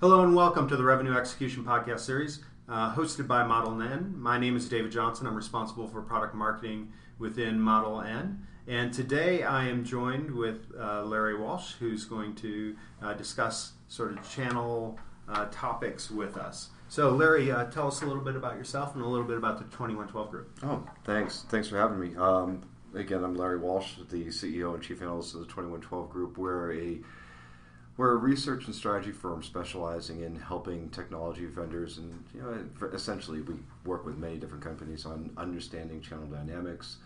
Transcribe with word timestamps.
Hello 0.00 0.22
and 0.22 0.34
welcome 0.34 0.66
to 0.66 0.78
the 0.78 0.82
Revenue 0.82 1.14
Execution 1.14 1.62
Podcast 1.62 2.00
Series, 2.00 2.40
uh, 2.70 2.94
hosted 2.94 3.26
by 3.26 3.44
Model 3.44 3.82
N. 3.82 4.14
My 4.16 4.38
name 4.38 4.56
is 4.56 4.66
David 4.66 4.90
Johnson. 4.92 5.26
I'm 5.26 5.34
responsible 5.34 5.86
for 5.86 6.00
product 6.00 6.34
marketing 6.34 6.90
within 7.18 7.60
Model 7.60 8.00
N. 8.00 8.46
And 8.66 8.94
today 8.94 9.42
I 9.42 9.68
am 9.68 9.84
joined 9.84 10.30
with 10.30 10.72
uh, 10.80 11.04
Larry 11.04 11.38
Walsh, 11.38 11.74
who's 11.74 12.06
going 12.06 12.34
to 12.36 12.74
uh, 13.02 13.12
discuss 13.12 13.74
sort 13.88 14.12
of 14.12 14.26
channel 14.26 14.98
uh, 15.28 15.48
topics 15.50 16.10
with 16.10 16.38
us. 16.38 16.70
So, 16.88 17.10
Larry, 17.10 17.50
uh, 17.52 17.66
tell 17.66 17.88
us 17.88 18.00
a 18.00 18.06
little 18.06 18.24
bit 18.24 18.36
about 18.36 18.56
yourself 18.56 18.94
and 18.94 19.04
a 19.04 19.06
little 19.06 19.26
bit 19.26 19.36
about 19.36 19.58
the 19.58 19.64
2112 19.64 20.30
Group. 20.30 20.58
Oh, 20.62 20.82
thanks. 21.04 21.44
Thanks 21.50 21.68
for 21.68 21.76
having 21.76 22.00
me. 22.00 22.16
Um, 22.16 22.62
again, 22.94 23.22
I'm 23.22 23.34
Larry 23.34 23.58
Walsh, 23.58 23.96
the 24.08 24.28
CEO 24.28 24.72
and 24.72 24.82
Chief 24.82 25.02
Analyst 25.02 25.34
of 25.34 25.40
the 25.40 25.46
2112 25.48 26.08
Group. 26.08 26.38
We're 26.38 26.72
a 26.72 27.00
we're 27.96 28.12
a 28.12 28.16
research 28.16 28.66
and 28.66 28.74
strategy 28.74 29.12
firm 29.12 29.42
specializing 29.42 30.22
in 30.22 30.36
helping 30.36 30.88
technology 30.90 31.46
vendors, 31.46 31.98
and 31.98 32.24
you 32.34 32.40
know, 32.40 32.88
essentially 32.92 33.42
we 33.42 33.54
work 33.84 34.04
with 34.06 34.16
many 34.16 34.36
different 34.36 34.64
companies 34.64 35.04
on 35.04 35.30
understanding 35.36 36.00
channel 36.00 36.26
dynamics, 36.26 36.96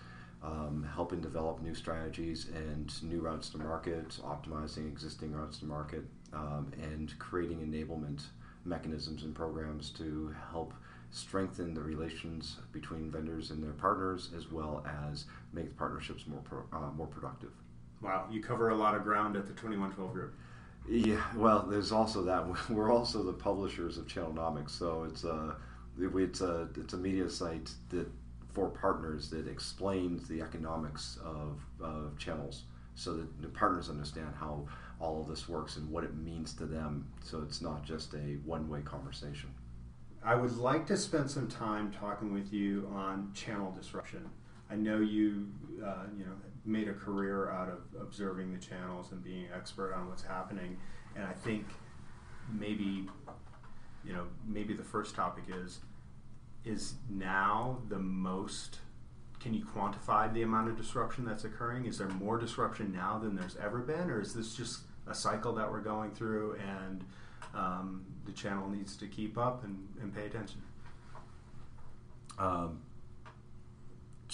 um, 0.42 0.86
helping 0.94 1.20
develop 1.20 1.60
new 1.62 1.74
strategies 1.74 2.48
and 2.54 3.02
new 3.02 3.20
routes 3.20 3.48
to 3.50 3.58
market, 3.58 4.08
optimizing 4.24 4.86
existing 4.86 5.32
routes 5.32 5.58
to 5.58 5.64
market, 5.64 6.04
um, 6.32 6.70
and 6.80 7.18
creating 7.18 7.58
enablement 7.58 8.24
mechanisms 8.64 9.24
and 9.24 9.34
programs 9.34 9.90
to 9.90 10.34
help 10.50 10.74
strengthen 11.10 11.74
the 11.74 11.80
relations 11.80 12.56
between 12.72 13.10
vendors 13.10 13.50
and 13.50 13.62
their 13.62 13.72
partners, 13.72 14.30
as 14.36 14.50
well 14.50 14.84
as 15.10 15.26
make 15.52 15.76
partnerships 15.76 16.26
more 16.26 16.40
pro, 16.40 16.64
uh, 16.72 16.90
more 16.96 17.06
productive. 17.06 17.50
Wow, 18.02 18.26
you 18.30 18.42
cover 18.42 18.70
a 18.70 18.74
lot 18.74 18.94
of 18.94 19.04
ground 19.04 19.36
at 19.36 19.46
the 19.46 19.52
2112 19.52 20.12
Group. 20.12 20.34
Yeah, 20.88 21.22
well, 21.34 21.66
there's 21.68 21.92
also 21.92 22.22
that. 22.24 22.46
We're 22.70 22.92
also 22.92 23.22
the 23.22 23.32
publishers 23.32 23.96
of 23.98 24.06
Channelnomics, 24.06 24.70
so 24.70 25.04
it's 25.04 25.24
a 25.24 25.56
it's 25.98 26.40
a 26.40 26.68
it's 26.76 26.92
a 26.92 26.96
media 26.96 27.28
site 27.30 27.70
that 27.90 28.06
for 28.52 28.68
partners 28.68 29.30
that 29.30 29.48
explains 29.48 30.28
the 30.28 30.40
economics 30.40 31.18
of, 31.24 31.60
of 31.80 32.16
channels, 32.18 32.64
so 32.94 33.14
that 33.14 33.42
the 33.42 33.48
partners 33.48 33.88
understand 33.90 34.32
how 34.38 34.66
all 35.00 35.20
of 35.20 35.26
this 35.26 35.48
works 35.48 35.76
and 35.76 35.90
what 35.90 36.04
it 36.04 36.14
means 36.14 36.52
to 36.54 36.66
them. 36.66 37.08
So 37.22 37.42
it's 37.42 37.60
not 37.60 37.82
just 37.84 38.14
a 38.14 38.38
one 38.44 38.68
way 38.68 38.80
conversation. 38.82 39.50
I 40.24 40.34
would 40.34 40.56
like 40.56 40.86
to 40.86 40.96
spend 40.96 41.30
some 41.30 41.48
time 41.48 41.92
talking 41.92 42.32
with 42.32 42.52
you 42.52 42.88
on 42.94 43.32
channel 43.34 43.72
disruption. 43.72 44.28
I 44.70 44.76
know 44.76 44.98
you, 44.98 45.48
uh, 45.84 46.04
you 46.16 46.24
know, 46.24 46.32
made 46.64 46.88
a 46.88 46.94
career 46.94 47.50
out 47.50 47.68
of 47.68 47.78
observing 48.00 48.52
the 48.52 48.58
channels 48.58 49.12
and 49.12 49.22
being 49.22 49.46
expert 49.54 49.92
on 49.94 50.08
what's 50.08 50.22
happening. 50.22 50.76
And 51.14 51.24
I 51.24 51.32
think 51.32 51.66
maybe, 52.52 53.06
you 54.04 54.12
know, 54.12 54.24
maybe 54.46 54.74
the 54.74 54.84
first 54.84 55.14
topic 55.14 55.44
is 55.48 55.80
is 56.64 56.94
now 57.10 57.78
the 57.88 57.98
most. 57.98 58.78
Can 59.40 59.52
you 59.52 59.64
quantify 59.64 60.32
the 60.32 60.42
amount 60.42 60.70
of 60.70 60.76
disruption 60.78 61.26
that's 61.26 61.44
occurring? 61.44 61.84
Is 61.84 61.98
there 61.98 62.08
more 62.08 62.38
disruption 62.38 62.90
now 62.92 63.18
than 63.18 63.36
there's 63.36 63.56
ever 63.56 63.80
been, 63.80 64.10
or 64.10 64.20
is 64.20 64.32
this 64.32 64.54
just 64.54 64.80
a 65.06 65.14
cycle 65.14 65.52
that 65.54 65.70
we're 65.70 65.82
going 65.82 66.12
through 66.12 66.56
and 66.66 67.04
um, 67.54 68.06
the 68.24 68.32
channel 68.32 68.70
needs 68.70 68.96
to 68.96 69.06
keep 69.06 69.36
up 69.36 69.62
and, 69.64 69.86
and 70.00 70.14
pay 70.14 70.24
attention? 70.24 70.62
Um, 72.38 72.80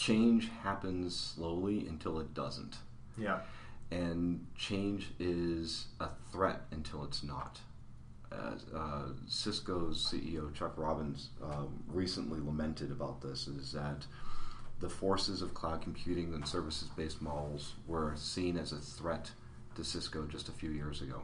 change 0.00 0.48
happens 0.62 1.14
slowly 1.14 1.86
until 1.86 2.18
it 2.20 2.32
doesn't. 2.32 2.76
Yeah. 3.18 3.40
And 3.90 4.46
change 4.56 5.10
is 5.18 5.86
a 6.00 6.08
threat 6.32 6.62
until 6.70 7.04
it's 7.04 7.22
not. 7.22 7.60
As, 8.32 8.64
uh, 8.74 9.08
Cisco's 9.26 10.10
CEO 10.10 10.54
Chuck 10.54 10.74
Robbins 10.76 11.30
uh, 11.44 11.64
recently 11.88 12.40
lamented 12.40 12.90
about 12.90 13.20
this 13.20 13.46
is 13.46 13.72
that 13.72 14.06
the 14.78 14.88
forces 14.88 15.42
of 15.42 15.52
cloud 15.52 15.82
computing 15.82 16.32
and 16.32 16.48
services 16.48 16.88
based 16.96 17.20
models 17.20 17.74
were 17.86 18.14
seen 18.16 18.56
as 18.56 18.72
a 18.72 18.78
threat 18.78 19.30
to 19.74 19.84
Cisco 19.84 20.24
just 20.26 20.48
a 20.48 20.52
few 20.52 20.70
years 20.70 21.02
ago. 21.02 21.20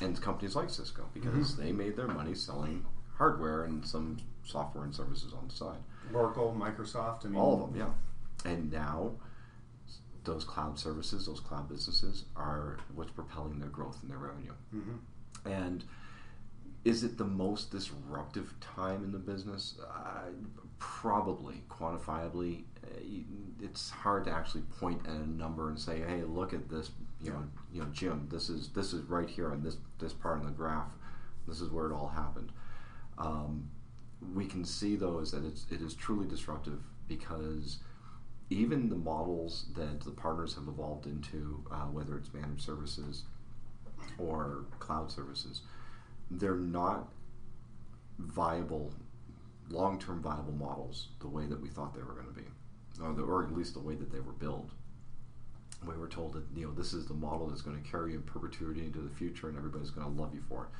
And 0.00 0.20
companies 0.20 0.54
like 0.54 0.70
Cisco, 0.70 1.08
because 1.12 1.52
mm-hmm. 1.52 1.62
they 1.62 1.72
made 1.72 1.96
their 1.96 2.06
money 2.06 2.34
selling 2.34 2.86
hardware 3.16 3.64
and 3.64 3.84
some 3.84 4.18
software 4.44 4.84
and 4.84 4.94
services 4.94 5.32
on 5.32 5.48
the 5.48 5.54
side. 5.54 5.78
Oracle, 6.14 6.54
Microsoft, 6.56 7.26
I 7.26 7.28
mean, 7.28 7.40
all 7.40 7.54
of 7.54 7.72
them, 7.72 7.80
yeah. 7.80 7.92
And 8.44 8.72
now, 8.72 9.12
those 10.24 10.44
cloud 10.44 10.78
services, 10.78 11.26
those 11.26 11.40
cloud 11.40 11.68
businesses, 11.68 12.24
are 12.36 12.78
what's 12.94 13.10
propelling 13.10 13.58
their 13.58 13.68
growth 13.68 13.98
and 14.02 14.10
their 14.10 14.18
revenue. 14.18 14.52
Mm-hmm. 14.74 15.50
And 15.50 15.84
is 16.84 17.04
it 17.04 17.18
the 17.18 17.24
most 17.24 17.70
disruptive 17.70 18.54
time 18.60 19.04
in 19.04 19.12
the 19.12 19.18
business? 19.18 19.74
Uh, 19.82 20.30
probably, 20.78 21.62
quantifiably. 21.68 22.62
Uh, 22.82 23.00
it's 23.60 23.90
hard 23.90 24.24
to 24.24 24.30
actually 24.30 24.62
point 24.62 25.00
at 25.06 25.14
a 25.14 25.30
number 25.30 25.68
and 25.68 25.78
say, 25.78 26.00
"Hey, 26.00 26.22
look 26.22 26.54
at 26.54 26.68
this." 26.68 26.90
You 27.22 27.32
know, 27.32 27.42
you 27.72 27.82
know, 27.82 27.88
Jim. 27.92 28.28
This 28.30 28.48
is 28.48 28.68
this 28.68 28.94
is 28.94 29.04
right 29.04 29.28
here 29.28 29.52
on 29.52 29.62
this 29.62 29.76
this 29.98 30.14
part 30.14 30.38
of 30.38 30.46
the 30.46 30.52
graph. 30.52 30.92
This 31.46 31.60
is 31.60 31.70
where 31.70 31.86
it 31.86 31.92
all 31.92 32.08
happened. 32.08 32.50
Um, 33.18 33.68
we 34.34 34.46
can 34.46 34.64
see 34.64 34.96
though 34.96 35.18
is 35.18 35.32
that 35.32 35.44
it's, 35.44 35.66
it 35.70 35.80
is 35.80 35.94
truly 35.94 36.26
disruptive 36.26 36.80
because 37.08 37.78
even 38.50 38.88
the 38.88 38.96
models 38.96 39.66
that 39.76 40.00
the 40.00 40.10
partners 40.10 40.54
have 40.54 40.66
evolved 40.66 41.06
into, 41.06 41.64
uh, 41.70 41.84
whether 41.84 42.18
it's 42.18 42.34
managed 42.34 42.62
services 42.62 43.22
or 44.18 44.64
cloud 44.80 45.10
services, 45.10 45.62
they're 46.32 46.56
not 46.56 47.08
viable, 48.18 48.92
long 49.70 49.98
term 49.98 50.20
viable 50.20 50.52
models 50.52 51.08
the 51.20 51.28
way 51.28 51.46
that 51.46 51.60
we 51.60 51.68
thought 51.68 51.94
they 51.94 52.02
were 52.02 52.12
going 52.12 52.26
to 52.26 52.32
be, 52.32 52.46
or, 53.00 53.12
the, 53.12 53.22
or, 53.22 53.44
at 53.44 53.54
least 53.54 53.74
the 53.74 53.80
way 53.80 53.94
that 53.94 54.12
they 54.12 54.20
were 54.20 54.32
built. 54.32 54.70
We 55.86 55.96
were 55.96 56.08
told 56.08 56.34
that 56.34 56.44
you 56.54 56.66
know 56.66 56.72
this 56.72 56.92
is 56.92 57.06
the 57.06 57.14
model 57.14 57.46
that's 57.46 57.62
going 57.62 57.80
to 57.80 57.88
carry 57.88 58.12
you 58.12 58.18
in 58.18 58.22
perpetuity 58.24 58.80
into 58.80 58.98
the 58.98 59.14
future, 59.14 59.48
and 59.48 59.56
everybody's 59.56 59.90
going 59.90 60.06
to 60.06 60.20
love 60.20 60.34
you 60.34 60.42
for 60.48 60.64
it. 60.64 60.70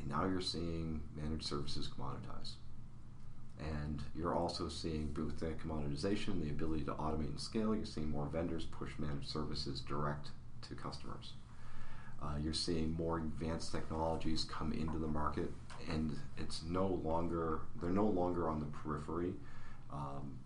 And 0.00 0.08
now 0.10 0.26
you're 0.26 0.42
seeing 0.42 1.00
managed 1.16 1.46
services 1.46 1.88
commoditized. 1.88 2.56
And 3.58 4.02
you're 4.14 4.34
also 4.34 4.68
seeing 4.68 5.14
with 5.16 5.40
that 5.40 5.58
commoditization, 5.58 6.42
the 6.42 6.50
ability 6.50 6.84
to 6.84 6.92
automate 6.92 7.30
and 7.30 7.40
scale, 7.40 7.74
you're 7.74 7.86
seeing 7.86 8.10
more 8.10 8.26
vendors 8.26 8.64
push 8.64 8.90
managed 8.98 9.28
services 9.28 9.80
direct 9.80 10.28
to 10.68 10.74
customers. 10.74 11.32
Uh, 12.22 12.36
you're 12.42 12.54
seeing 12.54 12.92
more 12.94 13.18
advanced 13.18 13.72
technologies 13.72 14.44
come 14.44 14.72
into 14.72 14.98
the 14.98 15.06
market, 15.06 15.50
and 15.90 16.18
it's 16.38 16.62
no 16.68 17.00
longer 17.04 17.60
they're 17.80 17.90
no 17.90 18.06
longer 18.06 18.48
on 18.48 18.60
the 18.60 18.66
periphery. 18.66 19.32
Um, 19.92 20.38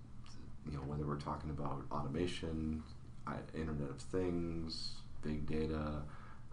you 0.67 0.77
know, 0.77 0.83
whether 0.85 1.05
we're 1.05 1.17
talking 1.17 1.51
about 1.51 1.83
automation, 1.91 2.83
Internet 3.55 3.91
of 3.91 4.01
Things, 4.01 4.93
big 5.23 5.47
data, 5.47 6.03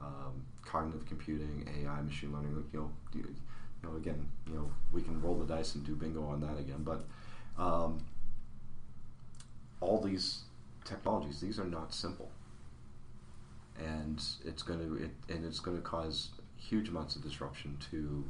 um, 0.02 0.46
cognitive 0.64 1.06
computing, 1.06 1.68
AI, 1.82 2.02
machine 2.02 2.32
learning. 2.32 2.64
You 2.72 2.80
know, 2.80 2.92
you 3.88 3.94
know, 3.94 3.98
again, 3.98 4.28
you 4.48 4.56
know, 4.56 4.72
we 4.92 5.02
can 5.02 5.22
roll 5.22 5.36
the 5.36 5.46
dice 5.46 5.76
and 5.76 5.86
do 5.86 5.96
bingo 5.96 6.24
on 6.24 6.42
that 6.42 6.60
again. 6.60 6.84
But 6.84 7.06
um, 7.62 8.04
all 9.82 10.02
these 10.02 10.42
technologies, 10.86 11.40
these 11.40 11.60
are 11.60 11.66
not 11.66 11.94
simple, 11.94 12.32
and 13.78 14.22
it's 14.46 14.64
going 14.64 14.80
to 14.80 15.04
it, 15.04 15.12
and 15.30 15.46
it's 15.46 15.60
going 15.60 15.78
to 15.78 15.84
cause 15.84 16.30
huge 16.56 16.90
amounts 16.90 17.16
of 17.16 17.24
disruption 17.24 17.78
to 17.92 18.24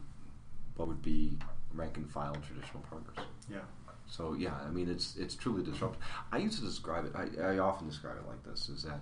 what 0.76 0.88
would 0.88 1.02
be 1.02 1.38
rank 1.74 1.98
and 1.98 2.10
file 2.10 2.36
traditional 2.36 2.84
partners. 2.90 3.26
Yeah. 3.50 3.60
So 4.08 4.34
yeah, 4.34 4.54
I 4.66 4.70
mean 4.70 4.90
it's 4.90 5.16
it's 5.18 5.36
truly 5.36 5.64
disruptive. 5.64 6.02
I 6.32 6.38
used 6.38 6.60
to 6.60 6.66
describe 6.66 7.06
it. 7.06 7.14
I, 7.16 7.54
I 7.54 7.58
often 7.60 7.88
describe 7.88 8.16
it 8.18 8.28
like 8.28 8.44
this: 8.44 8.70
is 8.70 8.84
that 8.84 9.00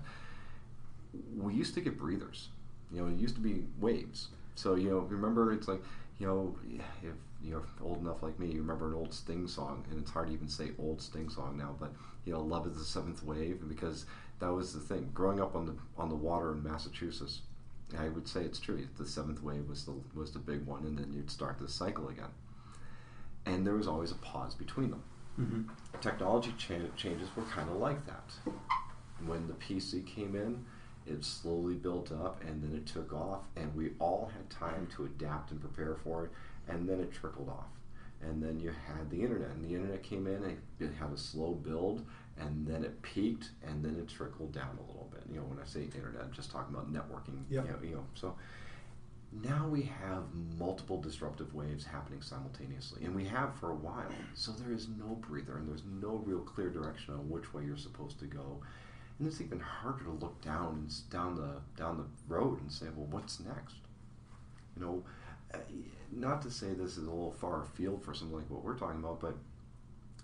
we 1.37 1.53
used 1.53 1.73
to 1.75 1.81
get 1.81 1.97
breathers. 1.97 2.49
You 2.91 3.01
know, 3.01 3.07
it 3.07 3.17
used 3.17 3.35
to 3.35 3.41
be 3.41 3.63
waves. 3.79 4.29
So 4.55 4.75
you 4.75 4.89
know, 4.89 4.99
remember 4.99 5.51
it's 5.51 5.67
like 5.67 5.81
you 6.19 6.27
know, 6.27 6.55
if 7.03 7.15
you're 7.43 7.63
old 7.81 7.99
enough 7.99 8.23
like 8.23 8.39
me, 8.39 8.47
you 8.47 8.61
remember 8.61 8.87
an 8.87 8.95
old 8.95 9.13
Sting 9.13 9.47
song, 9.47 9.85
and 9.89 9.99
it's 9.99 10.11
hard 10.11 10.27
to 10.27 10.33
even 10.33 10.47
say 10.47 10.71
old 10.79 11.01
Sting 11.01 11.29
song 11.29 11.57
now, 11.57 11.75
but 11.79 11.93
you 12.25 12.33
know, 12.33 12.41
"Love 12.41 12.67
is 12.67 12.77
the 12.77 12.83
Seventh 12.83 13.23
Wave," 13.23 13.67
because 13.67 14.05
that 14.39 14.51
was 14.51 14.73
the 14.73 14.79
thing. 14.79 15.11
Growing 15.13 15.39
up 15.39 15.55
on 15.55 15.65
the 15.65 15.75
on 15.97 16.09
the 16.09 16.15
water 16.15 16.51
in 16.51 16.63
Massachusetts, 16.63 17.41
I 17.97 18.09
would 18.09 18.27
say 18.27 18.41
it's 18.43 18.59
true. 18.59 18.87
The 18.97 19.05
seventh 19.05 19.43
wave 19.43 19.67
was 19.69 19.85
the 19.85 19.93
was 20.15 20.31
the 20.31 20.39
big 20.39 20.65
one, 20.65 20.85
and 20.85 20.97
then 20.97 21.13
you'd 21.13 21.29
start 21.31 21.59
the 21.59 21.67
cycle 21.67 22.09
again. 22.09 22.31
And 23.45 23.65
there 23.65 23.75
was 23.75 23.87
always 23.87 24.11
a 24.11 24.15
pause 24.15 24.55
between 24.55 24.89
them. 24.89 25.03
Mm-hmm. 25.39 25.99
Technology 26.01 26.53
cha- 26.57 26.95
changes 26.95 27.29
were 27.35 27.43
kind 27.43 27.69
of 27.69 27.77
like 27.77 28.05
that. 28.07 28.31
When 29.25 29.47
the 29.47 29.53
PC 29.53 30.05
came 30.05 30.35
in, 30.35 30.65
it 31.07 31.23
slowly 31.23 31.75
built 31.75 32.11
up 32.11 32.41
and 32.43 32.63
then 32.63 32.75
it 32.75 32.85
took 32.85 33.13
off 33.13 33.43
and 33.55 33.73
we 33.75 33.91
all 33.99 34.31
had 34.33 34.49
time 34.49 34.87
to 34.95 35.05
adapt 35.05 35.51
and 35.51 35.59
prepare 35.59 35.95
for 36.03 36.25
it 36.25 36.31
and 36.67 36.87
then 36.87 36.99
it 36.99 37.11
trickled 37.11 37.49
off 37.49 37.69
and 38.21 38.41
then 38.41 38.59
you 38.59 38.69
had 38.69 39.09
the 39.09 39.21
internet 39.21 39.51
and 39.51 39.63
the 39.63 39.75
internet 39.75 40.01
came 40.01 40.25
in 40.25 40.43
and 40.43 40.57
it 40.79 40.91
had 40.99 41.11
a 41.11 41.17
slow 41.17 41.51
build 41.51 42.05
and 42.39 42.65
then 42.65 42.83
it 42.83 43.01
peaked 43.01 43.51
and 43.67 43.83
then 43.83 43.95
it 43.95 44.07
trickled 44.07 44.51
down 44.51 44.77
a 44.77 44.87
little 44.87 45.09
bit 45.11 45.23
you 45.29 45.37
know 45.37 45.45
when 45.45 45.59
i 45.59 45.65
say 45.65 45.83
internet 45.83 46.21
I'm 46.23 46.31
just 46.31 46.51
talking 46.51 46.73
about 46.73 46.91
networking 46.91 47.43
yep. 47.49 47.65
you, 47.65 47.71
know, 47.71 47.77
you 47.83 47.95
know 47.95 48.05
so 48.15 48.35
now 49.43 49.67
we 49.67 49.81
have 49.81 50.23
multiple 50.57 51.01
disruptive 51.01 51.53
waves 51.53 51.85
happening 51.85 52.21
simultaneously, 52.21 53.03
and 53.03 53.15
we 53.15 53.25
have 53.25 53.55
for 53.55 53.71
a 53.71 53.75
while. 53.75 54.11
So 54.33 54.51
there 54.51 54.73
is 54.73 54.87
no 54.87 55.15
breather, 55.15 55.57
and 55.57 55.67
there's 55.67 55.83
no 56.01 56.21
real 56.25 56.39
clear 56.39 56.69
direction 56.69 57.13
on 57.15 57.29
which 57.29 57.53
way 57.53 57.63
you're 57.65 57.77
supposed 57.77 58.19
to 58.19 58.25
go. 58.25 58.61
And 59.17 59.27
it's 59.27 59.39
even 59.39 59.59
harder 59.59 60.03
to 60.03 60.11
look 60.11 60.41
down 60.41 60.87
and 60.87 61.09
down 61.09 61.35
the 61.35 61.61
down 61.81 61.97
the 61.97 62.33
road 62.33 62.61
and 62.61 62.71
say, 62.71 62.87
well, 62.95 63.07
what's 63.09 63.39
next? 63.39 63.75
You 64.75 64.85
know, 64.85 65.03
uh, 65.53 65.59
not 66.11 66.41
to 66.41 66.51
say 66.51 66.67
this 66.67 66.97
is 66.97 67.07
a 67.07 67.09
little 67.09 67.31
far 67.31 67.63
afield 67.63 68.03
for 68.03 68.13
something 68.13 68.35
like 68.35 68.49
what 68.49 68.63
we're 68.63 68.77
talking 68.77 68.99
about, 68.99 69.21
but 69.21 69.35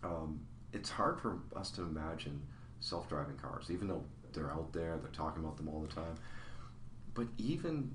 um, 0.04 0.42
it's 0.74 0.90
hard 0.90 1.22
for 1.22 1.40
us 1.56 1.72
to 1.72 1.84
imagine 1.84 2.42
self-driving 2.82 3.38
cars, 3.38 3.68
even 3.70 3.88
though 3.88 4.04
they're 4.34 4.52
out 4.52 4.74
there, 4.74 4.98
they're 5.02 5.12
talking 5.12 5.44
about 5.44 5.58
them 5.58 5.70
all 5.70 5.82
the 5.82 5.94
time. 5.94 6.16
But 7.14 7.28
even 7.38 7.94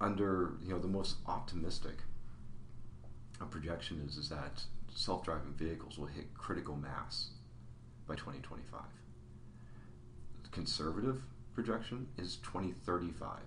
under 0.00 0.54
you 0.62 0.70
know 0.70 0.78
the 0.78 0.88
most 0.88 1.16
optimistic 1.26 1.98
projection 3.50 4.04
is 4.06 4.16
is 4.16 4.28
that 4.28 4.62
self-driving 4.94 5.54
vehicles 5.54 5.98
will 5.98 6.06
hit 6.06 6.34
critical 6.34 6.76
mass 6.76 7.30
by 8.06 8.14
2025. 8.14 8.99
Conservative 10.50 11.22
projection 11.54 12.08
is 12.18 12.36
2035. 12.36 13.38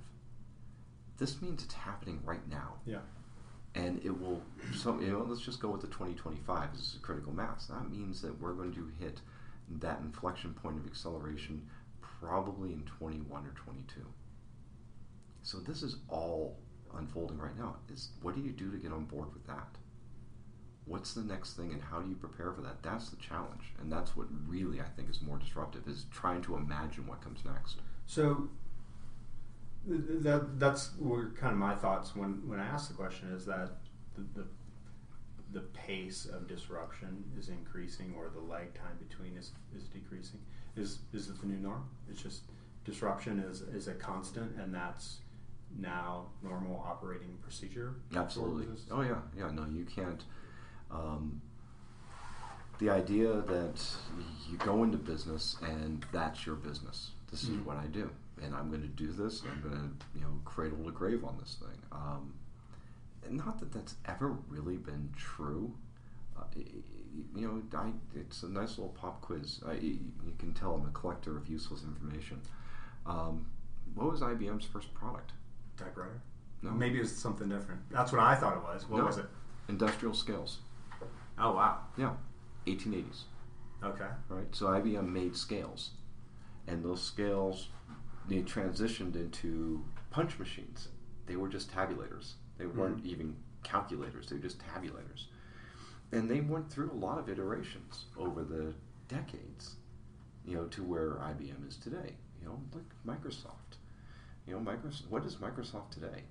This 1.17 1.41
means 1.41 1.63
it's 1.63 1.73
happening 1.73 2.19
right 2.23 2.47
now. 2.49 2.73
Yeah. 2.85 2.99
And 3.75 3.99
it 4.03 4.19
will 4.19 4.41
so 4.75 4.99
you 4.99 5.11
know 5.11 5.25
let's 5.27 5.41
just 5.41 5.59
go 5.59 5.69
with 5.69 5.81
the 5.81 5.87
2025 5.87 6.69
as 6.75 6.95
a 6.95 6.99
critical 6.99 7.33
mass. 7.33 7.67
That 7.67 7.89
means 7.89 8.21
that 8.21 8.39
we're 8.39 8.53
going 8.53 8.73
to 8.73 8.91
hit 8.99 9.21
that 9.79 9.99
inflection 10.01 10.53
point 10.53 10.77
of 10.77 10.85
acceleration 10.85 11.67
probably 12.01 12.73
in 12.73 12.83
21 12.83 13.45
or 13.45 13.49
22. 13.51 14.01
So 15.41 15.57
this 15.57 15.83
is 15.83 15.97
all 16.09 16.57
unfolding 16.95 17.37
right 17.37 17.57
now. 17.57 17.77
Is 17.91 18.09
what 18.21 18.35
do 18.35 18.41
you 18.41 18.51
do 18.51 18.71
to 18.71 18.77
get 18.77 18.91
on 18.91 19.05
board 19.05 19.33
with 19.33 19.45
that? 19.47 19.67
What's 20.85 21.13
the 21.13 21.21
next 21.21 21.53
thing, 21.53 21.71
and 21.71 21.81
how 21.81 22.01
do 22.01 22.09
you 22.09 22.15
prepare 22.15 22.51
for 22.51 22.61
that? 22.61 22.83
That's 22.83 23.09
the 23.09 23.15
challenge, 23.17 23.73
and 23.79 23.91
that's 23.91 24.15
what 24.17 24.27
really 24.47 24.81
I 24.81 24.85
think 24.95 25.09
is 25.09 25.21
more 25.21 25.37
disruptive 25.37 25.87
is 25.87 26.05
trying 26.11 26.41
to 26.43 26.55
imagine 26.55 27.07
what 27.07 27.21
comes 27.21 27.45
next. 27.45 27.77
So 28.05 28.49
that 29.87 30.59
that's 30.59 30.91
were 30.97 31.29
kind 31.31 31.53
of 31.53 31.59
my 31.59 31.75
thoughts 31.75 32.15
when 32.15 32.47
when 32.47 32.59
I 32.59 32.65
asked 32.65 32.89
the 32.89 32.95
question 32.95 33.29
is 33.29 33.45
that 33.45 33.71
the, 34.15 34.41
the 34.41 34.47
the 35.51 35.61
pace 35.67 36.25
of 36.25 36.47
disruption 36.47 37.23
is 37.37 37.49
increasing 37.49 38.13
or 38.17 38.29
the 38.33 38.41
lag 38.41 38.73
time 38.73 38.97
between 38.97 39.37
is, 39.37 39.51
is 39.75 39.83
decreasing 39.83 40.39
is 40.75 40.99
is 41.13 41.29
it 41.29 41.39
the 41.41 41.45
new 41.45 41.57
norm 41.57 41.83
it's 42.09 42.23
just 42.23 42.43
disruption 42.85 43.39
is 43.39 43.61
is 43.61 43.87
a 43.87 43.93
constant 43.93 44.55
and 44.57 44.73
that's 44.73 45.19
now 45.79 46.27
normal 46.41 46.83
operating 46.85 47.37
procedure? 47.41 47.95
Absolutely. 48.15 48.67
Oh 48.91 49.01
yeah, 49.01 49.21
yeah. 49.37 49.49
No, 49.51 49.65
you 49.65 49.85
can't. 49.85 50.23
Um, 50.93 51.41
the 52.79 52.89
idea 52.89 53.27
that 53.27 53.81
you 54.49 54.57
go 54.57 54.83
into 54.83 54.97
business 54.97 55.57
and 55.61 56.05
that's 56.11 56.45
your 56.45 56.55
business. 56.55 57.11
This 57.31 57.45
mm-hmm. 57.45 57.59
is 57.59 57.65
what 57.65 57.77
I 57.77 57.85
do, 57.85 58.09
and 58.41 58.53
I'm 58.53 58.69
going 58.69 58.81
to 58.81 58.87
do 58.87 59.11
this. 59.11 59.41
I'm 59.43 59.61
going 59.61 59.75
to 59.75 60.05
you 60.15 60.21
know 60.21 60.39
cradle 60.45 60.83
to 60.85 60.91
grave 60.91 61.23
on 61.23 61.37
this 61.39 61.57
thing. 61.59 61.77
Um, 61.91 62.33
and 63.25 63.37
not 63.37 63.59
that 63.59 63.71
that's 63.71 63.95
ever 64.05 64.35
really 64.49 64.77
been 64.77 65.09
true. 65.17 65.73
Uh, 66.37 66.43
you 67.35 67.47
know, 67.47 67.61
I, 67.77 67.91
it's 68.19 68.43
a 68.43 68.49
nice 68.49 68.77
little 68.77 68.89
pop 68.99 69.21
quiz. 69.21 69.61
I, 69.65 69.73
you 69.73 69.99
can 70.39 70.53
tell 70.53 70.75
I'm 70.75 70.85
a 70.85 70.91
collector 70.91 71.37
of 71.37 71.47
useless 71.47 71.83
information. 71.83 72.41
Um, 73.05 73.45
what 73.93 74.11
was 74.11 74.21
IBM's 74.21 74.65
first 74.65 74.93
product? 74.93 75.31
typewriter? 75.77 76.21
No. 76.61 76.71
Maybe 76.71 76.97
it 76.97 77.01
was 77.01 77.15
something 77.15 77.49
different. 77.49 77.81
That's 77.91 78.11
what 78.11 78.21
I 78.21 78.35
thought 78.35 78.55
it 78.55 78.63
was. 78.63 78.87
What 78.89 78.99
no. 78.99 79.05
was 79.05 79.17
it? 79.17 79.25
Industrial 79.69 80.13
scales. 80.13 80.59
Oh 81.37 81.51
wow. 81.53 81.79
Yeah, 81.97 82.13
1880s. 82.67 83.23
Okay. 83.83 84.07
Right. 84.29 84.47
So 84.51 84.67
IBM 84.67 85.07
made 85.09 85.35
scales, 85.35 85.91
and 86.67 86.83
those 86.83 87.01
scales 87.01 87.69
they 88.29 88.37
transitioned 88.37 89.15
into 89.15 89.83
punch 90.09 90.39
machines. 90.39 90.87
They 91.25 91.35
were 91.35 91.49
just 91.49 91.73
tabulators. 91.73 92.33
They 92.57 92.65
weren't 92.65 92.99
mm-hmm. 92.99 93.07
even 93.07 93.35
calculators. 93.63 94.27
They 94.27 94.35
were 94.35 94.41
just 94.41 94.59
tabulators, 94.59 95.25
and 96.11 96.29
they 96.29 96.41
went 96.41 96.71
through 96.71 96.91
a 96.91 96.95
lot 96.95 97.17
of 97.17 97.29
iterations 97.29 98.05
over 98.17 98.43
the 98.43 98.73
decades. 99.07 99.75
You 100.45 100.57
know, 100.57 100.65
to 100.65 100.83
where 100.83 101.11
IBM 101.11 101.67
is 101.67 101.77
today. 101.77 102.15
You 102.41 102.47
know, 102.47 102.59
like 102.73 102.83
Microsoft 103.07 103.77
you 104.47 104.53
know, 104.53 104.59
Microsoft. 104.59 105.09
What 105.09 105.25
is 105.25 105.35
Microsoft 105.35 105.91
today? 105.91 106.23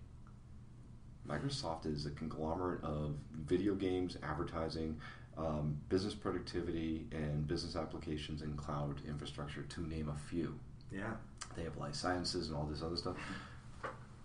Microsoft 1.28 1.86
is 1.86 2.06
a 2.06 2.10
conglomerate 2.10 2.82
of 2.82 3.14
video 3.46 3.74
games, 3.74 4.16
advertising, 4.22 4.98
um, 5.38 5.78
business 5.88 6.14
productivity, 6.14 7.06
and 7.12 7.46
business 7.46 7.76
applications 7.76 8.42
and 8.42 8.56
cloud 8.56 9.00
infrastructure, 9.06 9.62
to 9.62 9.86
name 9.86 10.08
a 10.08 10.18
few. 10.28 10.58
Yeah. 10.90 11.14
They 11.56 11.64
have 11.64 11.76
life 11.76 11.94
sciences 11.94 12.48
and 12.48 12.56
all 12.56 12.64
this 12.64 12.82
other 12.82 12.96
stuff. 12.96 13.16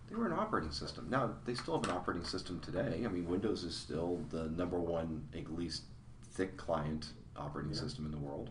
They 0.09 0.15
were 0.15 0.25
an 0.25 0.33
operating 0.33 0.71
system. 0.71 1.07
Now, 1.09 1.31
they 1.45 1.53
still 1.53 1.75
have 1.75 1.83
an 1.83 1.95
operating 1.95 2.23
system 2.23 2.59
today. 2.61 3.03
I 3.05 3.09
mean, 3.09 3.27
Windows 3.27 3.63
is 3.63 3.75
still 3.75 4.21
the 4.29 4.45
number 4.49 4.79
one, 4.79 5.27
at 5.37 5.53
least 5.53 5.83
thick 6.31 6.57
client 6.57 7.13
operating 7.35 7.73
yeah. 7.73 7.79
system 7.79 8.05
in 8.05 8.11
the 8.11 8.17
world 8.17 8.49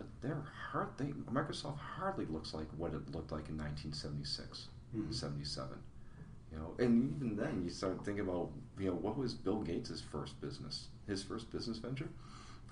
but 0.00 0.06
they're 0.22 0.42
hard. 0.72 0.88
They, 0.96 1.06
Microsoft 1.30 1.78
hardly 1.78 2.24
looks 2.24 2.54
like 2.54 2.66
what 2.78 2.94
it 2.94 3.14
looked 3.14 3.32
like 3.32 3.50
in 3.50 3.58
1976, 3.58 4.68
mm-hmm. 4.96 5.12
77. 5.12 5.68
You 6.52 6.58
know, 6.58 6.74
and 6.78 7.14
even 7.16 7.36
then, 7.36 7.62
you 7.64 7.70
start 7.70 8.04
thinking 8.04 8.24
about 8.28 8.50
you 8.78 8.86
know 8.86 8.94
what 8.94 9.16
was 9.16 9.34
Bill 9.34 9.60
Gates' 9.60 10.02
first 10.12 10.40
business? 10.40 10.88
His 11.06 11.22
first 11.22 11.50
business 11.52 11.78
venture 11.78 12.08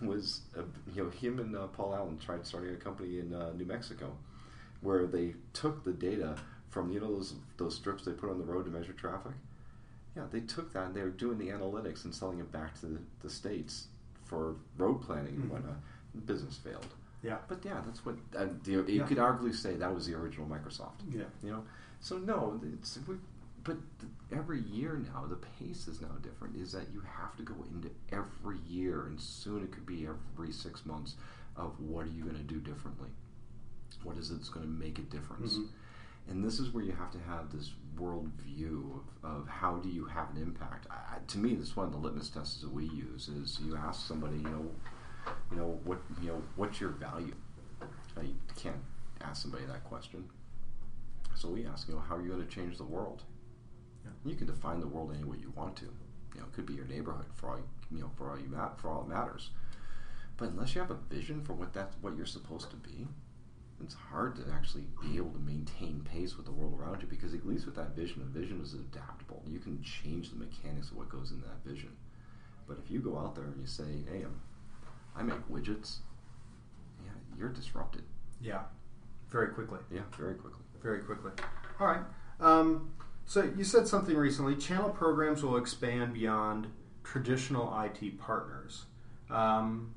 was 0.01 0.43
uh, 0.57 0.63
you 0.95 1.05
know 1.05 1.11
him 1.11 1.39
and 1.39 1.57
uh, 1.57 1.67
Paul 1.69 1.95
Allen 1.95 2.19
tried 2.19 2.47
starting 2.47 2.75
a 2.75 2.77
company 2.77 3.21
in 3.21 3.35
uh, 3.35 3.53
New 3.57 3.67
Mexico, 3.67 4.17
where 4.81 5.07
they 5.07 5.35
took 5.53 5.85
the 5.85 5.93
data 5.93 6.37
from 6.69 6.93
you 6.93 7.01
know 7.01 7.15
those 7.15 7.35
those 7.57 7.77
strips 7.77 8.05
they 8.05 8.13
put 8.13 8.31
on 8.31 8.39
the 8.39 8.45
road 8.45 8.65
to 8.65 8.71
measure 8.71 8.93
traffic. 8.93 9.33
Yeah, 10.17 10.25
they 10.31 10.41
took 10.41 10.73
that 10.73 10.87
and 10.87 10.95
they 10.95 11.03
were 11.03 11.11
doing 11.11 11.39
the 11.39 11.49
analytics 11.49 12.05
and 12.05 12.15
selling 12.15 12.41
it 12.41 12.51
back 12.51 12.79
to 12.81 12.87
the, 12.87 12.99
the 13.23 13.31
states 13.31 13.87
for 14.25 14.57
road 14.77 15.03
planning 15.03 15.35
mm-hmm. 15.35 15.43
and 15.43 15.51
whatnot. 15.51 15.77
Business 16.27 16.57
failed. 16.57 16.87
Yeah. 17.23 17.37
But 17.49 17.65
yeah, 17.65 17.81
that's 17.85 18.05
what 18.05 18.17
uh, 18.37 18.47
you, 18.65 18.85
you 18.87 19.01
yeah. 19.01 19.05
could 19.05 19.19
arguably 19.19 19.55
say 19.55 19.77
that 19.77 19.95
was 19.95 20.07
the 20.07 20.15
original 20.15 20.47
Microsoft. 20.47 21.01
Yeah. 21.13 21.25
You 21.43 21.51
know, 21.53 21.65
so 22.01 22.19
no, 22.19 22.61
it's 22.75 22.99
we, 23.07 23.17
but 23.69 23.76
every 24.37 24.62
year 24.62 25.00
now 25.12 25.26
the 25.26 25.37
pace 25.37 25.87
is 25.87 26.00
now 26.00 26.17
different. 26.23 26.56
Is 26.56 26.72
that 26.72 26.87
you 26.93 27.03
have 27.20 27.37
to 27.37 27.43
go 27.43 27.55
into 27.70 27.91
every 28.13 28.58
year, 28.69 29.06
and 29.06 29.20
soon 29.20 29.63
it 29.63 29.72
could 29.72 29.87
be 29.87 30.06
every 30.06 30.53
six 30.53 30.84
months 30.87 31.15
of 31.56 31.79
what 31.81 32.06
are 32.06 32.10
you 32.10 32.25
going 32.25 32.37
to 32.37 32.43
do 32.43 32.60
differently? 32.60 33.10
What 34.03 34.17
is 34.17 34.31
it 34.31 34.34
that's 34.34 34.48
going 34.48 34.67
to 34.67 34.72
make 34.72 34.98
a 34.98 35.03
difference? 35.03 35.55
Mm-hmm. 35.55 36.31
And 36.31 36.44
this 36.44 36.58
is 36.58 36.70
where 36.75 36.84
you 36.84 36.93
have 36.93 37.10
to 37.13 37.19
have 37.27 37.51
this 37.51 37.72
world 37.96 38.31
view 38.44 39.03
of, 39.25 39.31
of 39.31 39.48
how 39.48 39.77
do 39.77 39.89
you 39.89 40.05
have 40.05 40.31
an 40.37 40.43
impact. 40.43 40.87
I, 40.91 41.19
to 41.27 41.39
me, 41.39 41.55
this 41.55 41.69
is 41.69 41.77
one 41.77 41.87
of 41.87 41.93
the 41.93 41.98
litmus 41.98 42.29
tests 42.29 42.60
that 42.60 42.72
we 42.72 42.84
use. 42.84 43.29
Is 43.29 43.58
you 43.65 43.77
ask 43.77 44.06
somebody, 44.06 44.37
you 44.37 44.43
know 44.43 44.70
you 45.51 45.56
know 45.56 45.79
what 45.84 45.98
you 46.22 46.29
know 46.29 46.43
what's 46.56 46.81
your 46.81 46.91
value 46.91 47.34
uh, 48.17 48.20
you 48.20 48.34
can't 48.56 48.77
ask 49.20 49.43
somebody 49.43 49.65
that 49.67 49.84
question 49.84 50.25
so 51.34 51.48
we 51.48 51.67
ask 51.67 51.89
you 51.89 51.94
know 51.94 52.01
how 52.01 52.17
are 52.17 52.22
you 52.22 52.29
going 52.29 52.46
to 52.46 52.55
change 52.55 52.77
the 52.77 52.84
world 52.84 53.22
yeah. 54.24 54.31
you 54.31 54.36
can 54.36 54.46
define 54.46 54.81
the 54.81 54.86
world 54.86 55.12
any 55.15 55.24
way 55.24 55.36
you 55.41 55.53
want 55.56 55.77
to 55.77 55.84
you 56.34 56.41
know 56.41 56.46
it 56.46 56.53
could 56.55 56.67
be 56.67 56.74
your 56.74 56.86
neighborhood 56.86 57.27
for 57.34 57.50
all 57.50 57.58
you 57.91 58.00
know 58.00 58.10
for 58.17 58.31
all 58.31 58.38
you 58.38 58.48
mat- 58.48 58.79
for 58.81 58.88
all 58.91 59.03
it 59.03 59.08
matters 59.08 59.50
but 60.36 60.50
unless 60.50 60.74
you 60.74 60.81
have 60.81 60.91
a 60.91 61.15
vision 61.15 61.43
for 61.43 61.53
what 61.53 61.72
that's 61.72 61.96
what 62.00 62.17
you're 62.17 62.27
supposed 62.27 62.70
to 62.70 62.77
be 62.77 63.06
it's 63.82 63.94
hard 63.94 64.34
to 64.36 64.43
actually 64.53 64.84
be 65.00 65.17
able 65.17 65.31
to 65.31 65.38
maintain 65.38 66.05
pace 66.10 66.36
with 66.36 66.46
the 66.46 66.53
world 66.53 66.79
around 66.79 67.00
you 67.00 67.06
because 67.08 67.32
at 67.32 67.46
least 67.46 67.65
with 67.65 67.77
that 67.77 67.94
vision, 67.94 68.22
a 68.22 68.24
vision 68.24 68.60
is 68.60 68.74
adaptable. 68.74 69.41
You 69.46 69.60
can 69.60 69.81
change 69.82 70.31
the 70.31 70.36
mechanics 70.36 70.91
of 70.91 70.96
what 70.96 71.08
goes 71.08 71.31
in 71.31 71.41
that 71.43 71.65
vision. 71.65 71.91
But 72.67 72.79
if 72.84 72.91
you 72.91 72.98
go 72.98 73.17
out 73.17 73.36
there 73.36 73.44
and 73.44 73.60
you 73.60 73.67
say, 73.69 73.84
"Hey, 74.10 74.24
I'm 74.24 74.41
I 75.17 75.22
make 75.22 75.48
widgets. 75.48 75.96
Yeah, 77.05 77.10
you're 77.36 77.48
disrupted. 77.48 78.03
Yeah, 78.41 78.62
very 79.31 79.48
quickly. 79.48 79.79
Yeah, 79.91 80.03
very 80.17 80.34
quickly. 80.34 80.62
Very 80.82 81.00
quickly. 81.00 81.32
All 81.81 81.86
right. 81.86 82.03
Um, 82.41 82.93
so 83.29 83.49
you 83.56 83.63
said 83.63 83.87
something 83.87 84.17
recently. 84.17 84.56
Channel 84.56 84.89
programs 84.89 85.43
will 85.43 85.58
expand 85.58 86.15
beyond 86.15 86.67
traditional 87.05 87.79
IT 87.82 88.19
partners. 88.19 88.87
Um, 89.31 89.94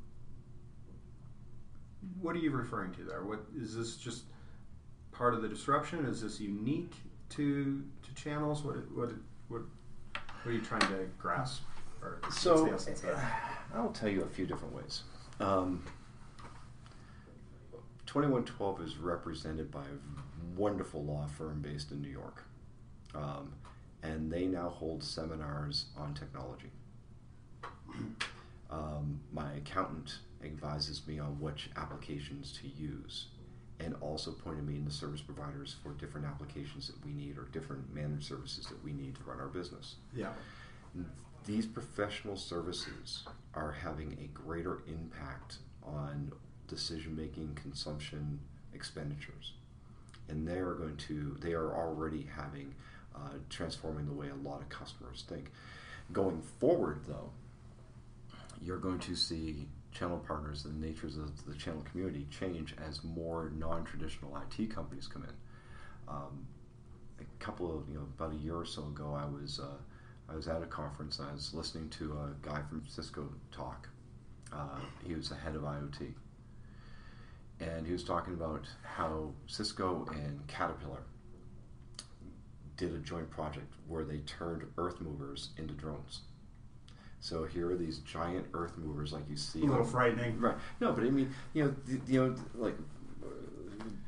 what 2.19 2.35
are 2.35 2.39
you 2.39 2.51
referring 2.51 2.91
to 2.95 3.03
there? 3.03 3.23
What 3.23 3.39
is 3.57 3.73
this 3.73 3.95
just 3.95 4.23
part 5.13 5.33
of 5.33 5.41
the 5.41 5.47
disruption? 5.47 6.05
Is 6.05 6.21
this 6.21 6.41
unique 6.41 6.93
to 7.29 7.81
to 8.03 8.13
channels? 8.21 8.63
What 8.63 8.75
what 8.91 9.11
what, 9.47 9.61
what 10.11 10.21
are 10.45 10.51
you 10.51 10.61
trying 10.61 10.81
to 10.81 11.07
grasp? 11.17 11.63
Or 12.01 12.19
so 12.31 12.69
I'll 13.73 13.91
tell 13.93 14.09
you 14.09 14.23
a 14.23 14.29
few 14.29 14.45
different 14.45 14.75
ways. 14.75 15.03
Um, 15.39 15.83
2112 18.07 18.81
is 18.81 18.97
represented 18.97 19.71
by 19.71 19.83
a 19.83 20.59
wonderful 20.59 21.01
law 21.01 21.27
firm 21.27 21.61
based 21.61 21.91
in 21.91 22.01
New 22.01 22.09
York. 22.09 22.43
Um, 23.13 23.53
and 24.03 24.31
they 24.31 24.45
now 24.45 24.69
hold 24.69 25.03
seminars 25.03 25.85
on 25.97 26.13
technology. 26.13 26.71
Um, 28.71 29.19
my 29.33 29.51
accountant 29.55 30.19
advises 30.41 31.05
me 31.05 31.19
on 31.19 31.39
which 31.41 31.69
applications 31.75 32.57
to 32.61 32.69
use 32.81 33.25
and 33.81 33.95
also 33.99 34.31
pointed 34.31 34.65
me 34.65 34.75
into 34.75 34.91
service 34.91 35.21
providers 35.21 35.75
for 35.83 35.91
different 35.93 36.25
applications 36.25 36.87
that 36.87 37.05
we 37.05 37.11
need 37.11 37.37
or 37.37 37.47
different 37.51 37.93
managed 37.93 38.23
services 38.23 38.65
that 38.67 38.81
we 38.83 38.93
need 38.93 39.15
to 39.15 39.21
run 39.25 39.39
our 39.39 39.47
business. 39.47 39.95
Yeah. 40.15 40.29
These 41.45 41.65
professional 41.65 42.37
services 42.37 43.23
are 43.55 43.71
having 43.71 44.17
a 44.23 44.27
greater 44.27 44.83
impact 44.87 45.57
on 45.83 46.31
decision 46.67 47.15
making, 47.15 47.57
consumption, 47.61 48.39
expenditures. 48.73 49.53
And 50.29 50.47
they 50.47 50.59
are 50.59 50.75
going 50.75 50.97
to, 50.97 51.37
they 51.41 51.53
are 51.53 51.75
already 51.75 52.27
having, 52.35 52.75
uh, 53.15 53.37
transforming 53.49 54.05
the 54.05 54.13
way 54.13 54.27
a 54.29 54.47
lot 54.47 54.61
of 54.61 54.69
customers 54.69 55.25
think. 55.27 55.51
Going 56.11 56.41
forward, 56.59 57.01
though, 57.07 57.31
you're 58.61 58.77
going 58.77 58.99
to 58.99 59.15
see 59.15 59.67
channel 59.91 60.19
partners 60.25 60.65
and 60.65 60.81
the 60.81 60.87
natures 60.87 61.17
of 61.17 61.45
the 61.45 61.53
channel 61.55 61.83
community 61.89 62.27
change 62.29 62.75
as 62.85 63.03
more 63.03 63.51
non-traditional 63.57 64.37
IT 64.37 64.73
companies 64.73 65.07
come 65.07 65.23
in. 65.23 65.33
Um, 66.07 66.45
a 67.19 67.43
couple 67.43 67.77
of 67.77 67.87
you 67.87 67.95
know 67.95 68.07
about 68.17 68.33
a 68.33 68.37
year 68.43 68.55
or 68.55 68.65
so 68.65 68.83
ago, 68.83 69.13
I 69.13 69.25
was 69.25 69.59
uh, 69.59 69.77
I 70.31 70.35
was 70.35 70.47
at 70.47 70.61
a 70.61 70.65
conference. 70.65 71.19
and 71.19 71.29
I 71.29 71.33
was 71.33 71.53
listening 71.53 71.89
to 71.89 72.13
a 72.13 72.47
guy 72.47 72.61
from 72.69 72.83
Cisco 72.87 73.29
talk. 73.51 73.89
Uh, 74.51 74.79
he 75.05 75.13
was 75.13 75.29
the 75.29 75.35
head 75.35 75.55
of 75.55 75.61
IoT, 75.61 76.13
and 77.59 77.85
he 77.85 77.93
was 77.93 78.03
talking 78.03 78.33
about 78.33 78.65
how 78.83 79.31
Cisco 79.47 80.05
and 80.13 80.45
Caterpillar 80.47 81.03
did 82.77 82.93
a 82.93 82.99
joint 82.99 83.29
project 83.29 83.73
where 83.87 84.03
they 84.03 84.17
turned 84.19 84.65
earth 84.77 85.01
movers 85.01 85.49
into 85.57 85.73
drones. 85.73 86.21
So 87.19 87.45
here 87.45 87.69
are 87.69 87.75
these 87.75 87.99
giant 87.99 88.47
earth 88.53 88.77
movers, 88.77 89.13
like 89.13 89.29
you 89.29 89.37
see. 89.37 89.61
A 89.61 89.65
little 89.65 89.85
frightening, 89.85 90.39
right? 90.39 90.55
No, 90.79 90.91
but 90.91 91.03
I 91.03 91.09
mean, 91.11 91.31
you 91.53 91.65
know, 91.65 91.75
th- 91.87 92.01
you 92.07 92.25
know, 92.25 92.35
like 92.55 92.75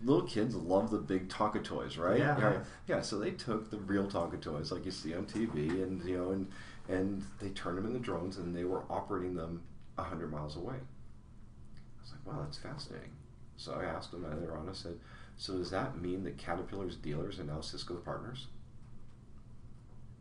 little 0.04 0.24
kids 0.28 0.56
love 0.56 0.92
the 0.92 0.98
big 0.98 1.30
Tonka 1.30 1.64
toys, 1.64 1.98
right? 1.98 2.18
Yeah. 2.20 2.38
yeah. 2.40 2.64
Yeah. 2.88 3.02
So 3.02 3.20
they 3.20 3.32
took 3.32 3.70
the 3.70 3.78
real 3.78 4.08
Tonka 4.08 4.42
toys, 4.42 4.72
like 4.72 4.86
you 4.86 4.92
see 4.92 5.14
on 5.16 5.26
TV, 5.26 5.84
and 5.84 6.04
you 6.04 6.18
know, 6.18 6.32
and 6.32 6.48
and 6.90 7.24
they 7.40 7.50
turned 7.50 7.78
them 7.78 7.86
into 7.86 8.00
drones, 8.00 8.38
and 8.38 8.56
they 8.56 8.64
were 8.64 8.84
operating 8.90 9.36
them 9.36 9.62
hundred 9.98 10.32
miles 10.32 10.56
away. 10.56 10.74
I 10.76 12.02
was 12.02 12.12
like, 12.12 12.26
wow, 12.26 12.42
that's 12.44 12.58
fascinating. 12.58 13.12
So 13.58 13.74
I 13.74 13.86
asked 13.86 14.12
them 14.12 14.24
later 14.24 14.58
on. 14.58 14.68
I 14.68 14.74
said, 14.74 14.96
so 15.38 15.58
does 15.58 15.72
that 15.72 16.00
mean 16.02 16.24
that 16.24 16.38
Caterpillar's 16.38 16.96
dealers 16.96 17.40
are 17.40 17.44
now 17.44 17.62
Cisco 17.62 17.96
partners? 17.96 18.48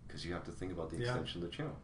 Because 0.07 0.25
you 0.25 0.33
have 0.33 0.45
to 0.45 0.53
think 0.53 0.73
about 0.73 0.91
the 0.91 0.97
Yeah. 0.99 1.07
extension 1.11 1.43
of 1.43 1.51
the 1.51 1.55
channel. 1.57 1.77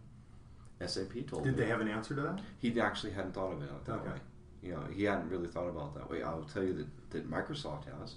SAP 0.80 1.22
told 1.26 1.44
me. 1.44 1.50
Did 1.50 1.58
they 1.58 1.66
have 1.66 1.80
an 1.80 1.88
answer 1.88 2.14
to 2.14 2.20
that? 2.22 2.40
He 2.58 2.78
actually 2.80 3.12
hadn't 3.12 3.32
thought 3.32 3.52
of 3.52 3.62
it 3.62 3.84
that 3.86 3.92
Okay. 4.00 4.10
way. 4.10 4.20
You 4.62 4.72
know, 4.74 4.84
he 4.86 5.04
hadn't 5.04 5.28
really 5.28 5.48
thought 5.48 5.68
about 5.68 5.88
it 5.92 5.98
that 6.00 6.10
way. 6.10 6.22
I'll 6.22 6.44
tell 6.44 6.62
you 6.62 6.72
that, 6.74 7.10
that 7.10 7.30
Microsoft 7.30 7.84
has. 7.98 8.16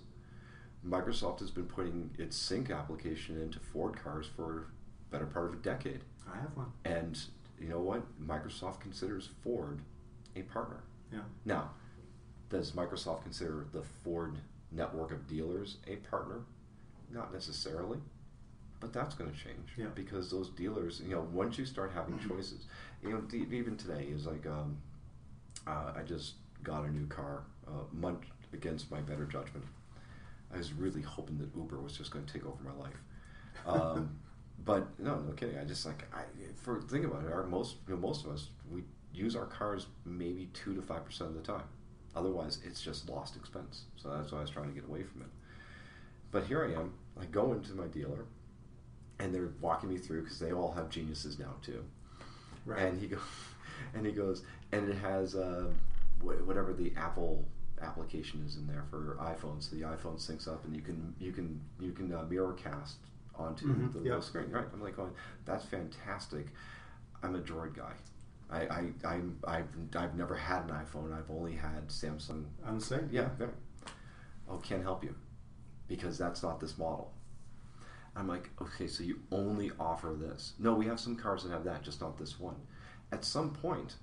Microsoft 0.86 1.39
has 1.39 1.51
been 1.51 1.68
putting 1.68 2.13
its 2.18 2.36
sync 2.36 2.70
application 2.72 3.39
into 3.39 3.60
Ford 3.60 3.96
cars 3.98 4.27
for 4.27 4.68
better 5.12 5.27
part 5.27 5.46
of 5.48 5.53
a 5.53 5.58
decade. 5.58 6.03
I 6.27 6.38
have 6.38 6.56
one. 6.56 6.72
And 6.86 7.20
you 7.60 7.70
know 7.70 7.80
what? 7.82 8.03
Microsoft 8.20 8.80
considers 8.80 9.27
Ford 9.44 9.82
a 10.36 10.41
partner. 10.44 10.82
Yeah. 11.12 11.24
Now, 11.46 11.74
does 12.50 12.72
Microsoft 12.72 13.22
consider 13.24 13.65
the 13.72 13.84
Ford 13.84 14.39
network 14.71 15.11
of 15.11 15.27
dealers 15.27 15.77
a 15.87 15.97
partner? 15.97 16.41
Not 17.11 17.33
necessarily, 17.33 17.99
but 18.79 18.93
that's 18.93 19.15
going 19.15 19.31
to 19.31 19.37
change 19.37 19.69
Yeah. 19.77 19.87
because 19.95 20.29
those 20.31 20.49
dealers, 20.49 21.01
you 21.05 21.13
know, 21.15 21.27
once 21.31 21.57
you 21.57 21.65
start 21.65 21.91
having 21.93 22.17
choices, 22.19 22.67
you 23.03 23.09
know, 23.09 23.23
even 23.33 23.75
today 23.77 24.05
is 24.05 24.25
like, 24.25 24.45
um, 24.47 24.77
uh, 25.67 25.93
I 25.95 26.03
just 26.03 26.35
got 26.63 26.85
a 26.85 26.91
new 26.91 27.07
car, 27.07 27.43
uh, 27.67 27.83
month 27.91 28.25
against 28.53 28.89
my 28.91 29.01
better 29.01 29.25
judgment. 29.25 29.65
I 30.53 30.57
was 30.57 30.73
really 30.73 31.01
hoping 31.01 31.37
that 31.39 31.55
Uber 31.55 31.79
was 31.79 31.97
just 31.97 32.11
going 32.11 32.25
to 32.25 32.33
take 32.33 32.45
over 32.45 32.61
my 32.63 32.73
life. 32.73 33.01
Um, 33.65 34.17
but 34.65 34.87
no, 34.99 35.19
no 35.19 35.31
kidding. 35.33 35.57
I 35.57 35.63
just 35.63 35.85
like 35.85 36.03
I 36.13 36.23
for 36.55 36.81
think 36.81 37.05
about 37.05 37.23
it. 37.25 37.31
Our 37.31 37.45
most 37.45 37.77
you 37.87 37.93
know, 37.95 37.99
most 37.99 38.25
of 38.25 38.31
us 38.31 38.49
we 38.69 38.83
use 39.13 39.35
our 39.35 39.45
cars 39.45 39.87
maybe 40.05 40.49
two 40.53 40.73
to 40.75 40.81
five 40.81 41.05
percent 41.05 41.29
of 41.29 41.35
the 41.35 41.41
time. 41.41 41.63
Otherwise, 42.15 42.60
it's 42.65 42.82
just 42.82 43.10
lost 43.10 43.36
expense. 43.36 43.84
So 43.96 44.10
that's 44.10 44.32
why 44.32 44.39
I 44.39 44.41
was 44.41 44.50
trying 44.50 44.68
to 44.70 44.74
get 44.75 44.86
away 44.89 45.03
from 45.03 45.22
it. 45.22 45.27
But 46.32 46.44
here 46.46 46.65
I 46.65 46.80
am. 46.80 46.94
I 47.20 47.25
go 47.25 47.53
into 47.53 47.74
my 47.74 47.88
dealer, 47.88 48.25
and 49.20 49.34
they're 49.34 49.51
walking 49.62 49.89
me 49.89 49.98
through 49.98 50.24
because 50.24 50.39
they 50.39 50.51
all 50.51 50.72
have 50.74 50.89
geniuses 50.89 51.39
now 51.39 51.53
too. 51.63 51.84
Right. 52.65 52.82
And 52.82 53.00
he 53.00 53.08
goes, 53.08 53.20
and 53.94 54.06
he 54.06 54.12
goes, 54.12 54.44
and 54.72 54.89
it 54.89 54.98
has 54.98 55.36
uh, 55.36 55.68
whatever 56.22 56.74
the 56.74 56.94
Apple 56.98 57.46
application 57.82 58.44
is 58.46 58.58
in 58.58 58.68
there 58.68 58.84
for 58.89 59.18
iPhone. 59.22 59.62
So 59.62 59.75
the 59.75 59.82
iPhone 59.84 60.20
syncs 60.20 60.48
up, 60.48 60.63
and 60.65 60.75
you 60.75 60.82
can 60.82 61.13
you 61.20 61.32
can 61.32 61.60
you 61.80 61.91
can 61.91 62.13
uh, 62.13 62.24
mirror 62.30 62.53
cast 62.53 62.98
onto 63.36 63.65
Mhm, 63.68 63.94
the, 63.94 64.00
yep. 64.01 64.20
the 64.20 64.25
screen. 64.25 64.51
Right? 64.51 64.65
I'm 64.74 64.82
like 64.82 64.96
going, 64.98 65.12
that's 65.46 65.65
fantastic. 65.65 66.48
I'm 67.24 67.36
a 67.36 67.39
Droid 67.39 67.75
guy. 67.75 67.94
I, 68.51 68.62
I 68.62 68.84
I'm, 69.05 69.38
I've 69.48 69.67
I've 69.96 70.15
never 70.15 70.36
had 70.36 70.63
an 70.63 70.70
iPhone. 70.72 71.17
I've 71.17 71.29
only 71.31 71.53
had 71.55 71.88
Samsung. 71.88 72.46
I'm 72.65 72.79
the 72.79 72.86
same. 72.86 73.10
Yeah. 73.12 73.29
Very. 73.38 73.51
Oh, 74.50 74.58
can't 74.58 74.84
help 74.84 75.03
you 75.03 75.15
because 75.88 76.17
that's 76.17 76.43
not 76.43 76.60
this 76.60 76.77
model. 76.77 77.13
I'm 78.15 78.27
like, 78.27 78.50
okay, 78.62 78.88
so 78.88 79.03
you 79.03 79.20
only 79.31 79.72
offer 79.79 80.15
this. 80.20 80.53
No, 80.60 80.74
we 80.74 80.86
have 80.88 81.00
some 81.00 81.15
cars 81.15 81.43
that 81.43 81.51
have 81.51 81.63
that, 81.63 81.81
just 81.84 82.01
not 82.01 82.17
this 82.17 82.38
one. 82.39 82.55
At 83.13 83.24
some 83.24 83.51
point, 83.51 83.96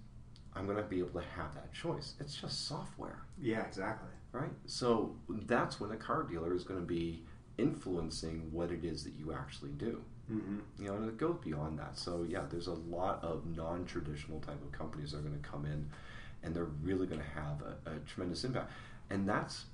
I'm 0.54 0.64
going 0.64 0.78
to 0.78 0.82
be 0.82 1.00
able 1.00 1.20
to 1.20 1.26
have 1.36 1.54
that 1.54 1.72
choice. 1.74 2.14
It's 2.18 2.34
just 2.34 2.66
software, 2.66 3.18
Yeah, 3.38 3.64
exactly. 3.66 4.08
right? 4.32 4.50
So 4.64 5.14
that's 5.46 5.78
when 5.78 5.90
a 5.90 5.96
car 5.96 6.22
dealer 6.22 6.54
is 6.54 6.64
going 6.64 6.80
to 6.80 6.86
be 6.86 7.22
influencing 7.58 8.48
what 8.50 8.70
it 8.70 8.82
is 8.84 9.04
that 9.04 9.12
you 9.14 9.32
actually 9.34 9.72
do. 9.72 10.00
Mm-hmm. 10.30 10.82
You 10.82 10.88
know, 10.88 10.94
and 10.94 11.08
it 11.08 11.16
goes 11.16 11.36
beyond 11.42 11.78
that. 11.78 11.96
So 11.98 12.26
yeah, 12.28 12.42
there's 12.50 12.66
a 12.66 12.74
lot 12.74 13.22
of 13.22 13.44
non-traditional 13.56 14.40
type 14.40 14.62
of 14.62 14.72
companies 14.72 15.12
that 15.12 15.18
are 15.18 15.22
going 15.22 15.40
to 15.40 15.48
come 15.48 15.64
in, 15.64 15.88
and 16.42 16.54
they're 16.54 16.68
really 16.82 17.06
going 17.06 17.20
to 17.20 17.40
have 17.40 17.62
a, 17.62 17.90
a 17.90 17.98
tremendous 18.00 18.44
impact. 18.44 18.70
And 19.10 19.28
that's 19.28 19.64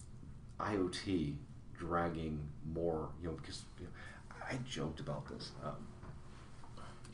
IoT 0.61 1.35
dragging 1.77 2.41
more. 2.73 3.11
You 3.21 3.29
know, 3.29 3.35
because 3.35 3.63
you 3.81 3.87
know, 3.87 3.93
I 4.49 4.59
joked 4.69 5.01
about 5.01 5.27
this. 5.29 5.51
Um, 5.65 5.89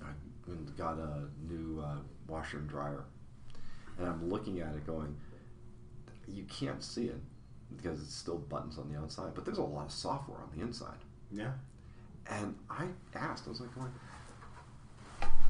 I 0.03 0.53
got 0.77 0.99
a 0.99 1.25
new 1.49 1.81
uh, 1.81 1.97
washer 2.27 2.59
and 2.59 2.69
dryer, 2.69 3.05
and 3.99 4.07
I'm 4.07 4.29
looking 4.29 4.61
at 4.61 4.75
it 4.75 4.87
going, 4.87 5.15
you 6.27 6.45
can't 6.45 6.83
see 6.83 7.07
it 7.07 7.21
because 7.77 8.01
it's 8.01 8.15
still 8.15 8.39
buttons 8.39 8.79
on 8.79 8.93
the 8.93 8.99
outside, 8.99 9.33
but 9.35 9.45
there's 9.45 9.59
a 9.59 9.63
lot 9.63 9.87
of 9.87 9.93
software 9.93 10.39
on 10.39 10.49
the 10.57 10.63
inside. 10.63 10.99
Yeah. 11.31 11.53
And 12.31 12.55
I 12.71 12.87
asked, 13.15 13.45
I 13.47 13.51
was 13.51 13.61
like, 13.61 13.75
going, 13.75 13.91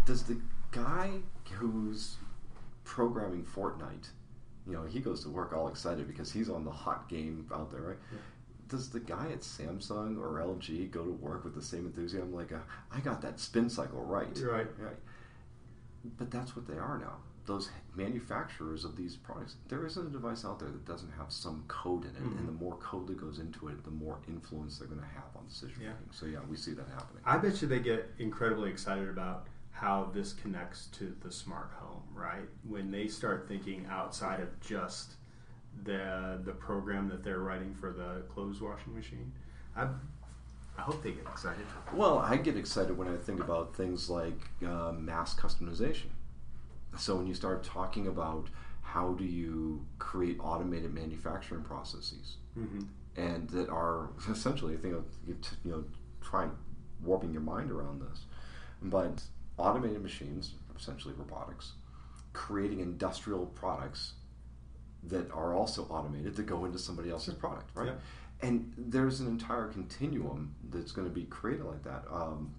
does 0.07 0.25
the 0.25 0.41
guy 0.71 1.11
who's 1.53 2.17
programming 2.85 3.45
Fortnite, 3.45 4.09
you 4.67 4.73
know, 4.73 4.85
he 4.85 5.01
goes 5.01 5.23
to 5.25 5.29
work 5.29 5.53
all 5.53 5.69
excited 5.69 6.07
because 6.09 6.33
he's 6.33 6.49
on 6.49 6.65
the 6.65 6.71
hot 6.71 7.09
game 7.09 7.47
out 7.55 7.71
there, 7.71 7.81
right? 7.83 7.99
Yeah. 8.13 8.19
Does 8.69 8.89
the 8.89 9.01
guy 9.01 9.27
at 9.33 9.41
Samsung 9.41 10.19
or 10.19 10.41
LG 10.41 10.91
go 10.91 11.05
to 11.05 11.11
work 11.13 11.45
with 11.45 11.55
the 11.55 11.63
same 11.63 11.87
enthusiasm? 11.87 12.33
Like, 12.33 12.53
uh, 12.53 12.59
I 12.95 13.01
got 13.01 13.21
that 13.23 13.41
spin 13.41 13.69
cycle 13.69 14.03
right. 14.05 14.39
Right. 14.39 14.69
Right. 14.79 14.97
But 16.19 16.31
that's 16.31 16.57
what 16.57 16.67
they 16.67 16.79
are 16.79 16.99
now. 16.99 17.17
Those 17.51 17.69
manufacturers 17.97 18.85
of 18.85 18.95
these 18.95 19.17
products, 19.17 19.57
there 19.67 19.85
isn't 19.85 20.07
a 20.07 20.11
device 20.11 20.45
out 20.45 20.61
there 20.61 20.69
that 20.69 20.85
doesn't 20.85 21.11
have 21.19 21.33
some 21.33 21.65
code 21.67 22.05
in 22.05 22.11
it, 22.11 22.23
Mhm. 22.23 22.39
and 22.39 22.47
the 22.49 22.53
more 22.53 22.77
code 22.77 23.09
that 23.09 23.17
goes 23.17 23.41
into 23.41 23.67
it, 23.67 23.83
the 23.83 23.91
more 23.91 24.19
influence 24.29 24.79
they're 24.79 24.87
going 24.87 25.01
to 25.01 25.07
have 25.07 25.35
on 25.35 25.47
decision 25.49 25.83
Yeah. 25.83 25.93
making. 25.95 26.13
So 26.13 26.27
yeah, 26.27 26.39
we 26.49 26.57
see 26.57 26.75
that 26.75 26.87
happening. 26.89 27.25
I 27.27 27.39
bet 27.39 27.61
you 27.61 27.67
they 27.67 27.81
get 27.81 28.09
incredibly 28.19 28.71
excited 28.71 29.09
about 29.09 29.49
how 29.73 30.05
this 30.15 30.33
connects 30.33 30.87
to 30.99 31.17
the 31.23 31.33
smart 31.33 31.73
home, 31.73 32.05
right? 32.15 32.49
When 32.63 32.93
they 32.93 33.09
start 33.09 33.49
thinking 33.49 33.85
outside 33.87 34.39
of 34.39 34.61
just 34.61 35.17
the 35.83 36.41
the 36.45 36.53
program 36.53 37.09
that 37.09 37.25
they're 37.25 37.41
writing 37.41 37.75
for 37.75 37.91
the 37.93 38.23
clothes 38.29 38.61
washing 38.61 38.95
machine. 38.95 39.33
I 39.75 39.89
I 40.79 40.83
hope 40.83 41.03
they 41.03 41.13
get 41.13 41.27
excited. 41.27 41.67
Well, 41.93 42.19
I 42.19 42.37
get 42.37 42.57
excited 42.57 42.97
when 42.97 43.09
I 43.09 43.17
think 43.17 43.41
about 43.41 43.75
things 43.75 44.09
like 44.09 44.41
uh, 44.65 44.93
mass 44.93 45.35
customization. 45.35 46.11
So 46.99 47.17
when 47.17 47.27
you 47.27 47.35
start 47.35 47.63
talking 47.65 48.07
about 48.07 48.49
how 48.83 49.13
do 49.13 49.25
you 49.25 49.87
create 49.99 50.39
automated 50.41 50.93
manufacturing 50.95 51.63
processes, 51.63 52.37
Mm-hmm. 52.59 52.81
and 53.17 53.49
that 53.51 53.69
are 53.69 54.11
essentially, 54.29 54.75
I 54.75 54.79
think, 54.79 54.97
you 55.27 55.37
know, 55.71 55.85
try 56.21 56.49
warping 57.01 57.33
your 57.33 57.43
mind 57.43 57.71
around 57.71 58.03
this, 58.03 58.25
but 58.83 59.23
automated 59.57 60.03
machines, 60.03 60.55
essentially 60.77 61.15
robotics, 61.17 61.75
creating 62.33 62.81
industrial 62.81 63.47
products 63.47 64.15
that 65.05 65.31
are 65.31 65.55
also 65.55 65.85
automated 65.85 66.35
to 66.37 66.43
go 66.43 66.65
into 66.65 66.79
somebody 66.79 67.09
else's 67.11 67.35
product, 67.35 67.71
right? 67.75 67.87
Yeah. 67.87 68.49
And 68.49 68.73
there's 68.77 69.21
an 69.21 69.29
entire 69.29 69.69
continuum 69.69 70.55
that's 70.69 70.91
going 70.93 71.07
to 71.07 71.15
be 71.15 71.25
created 71.25 71.65
like 71.67 71.85
that. 71.85 72.03
Um, 72.13 72.53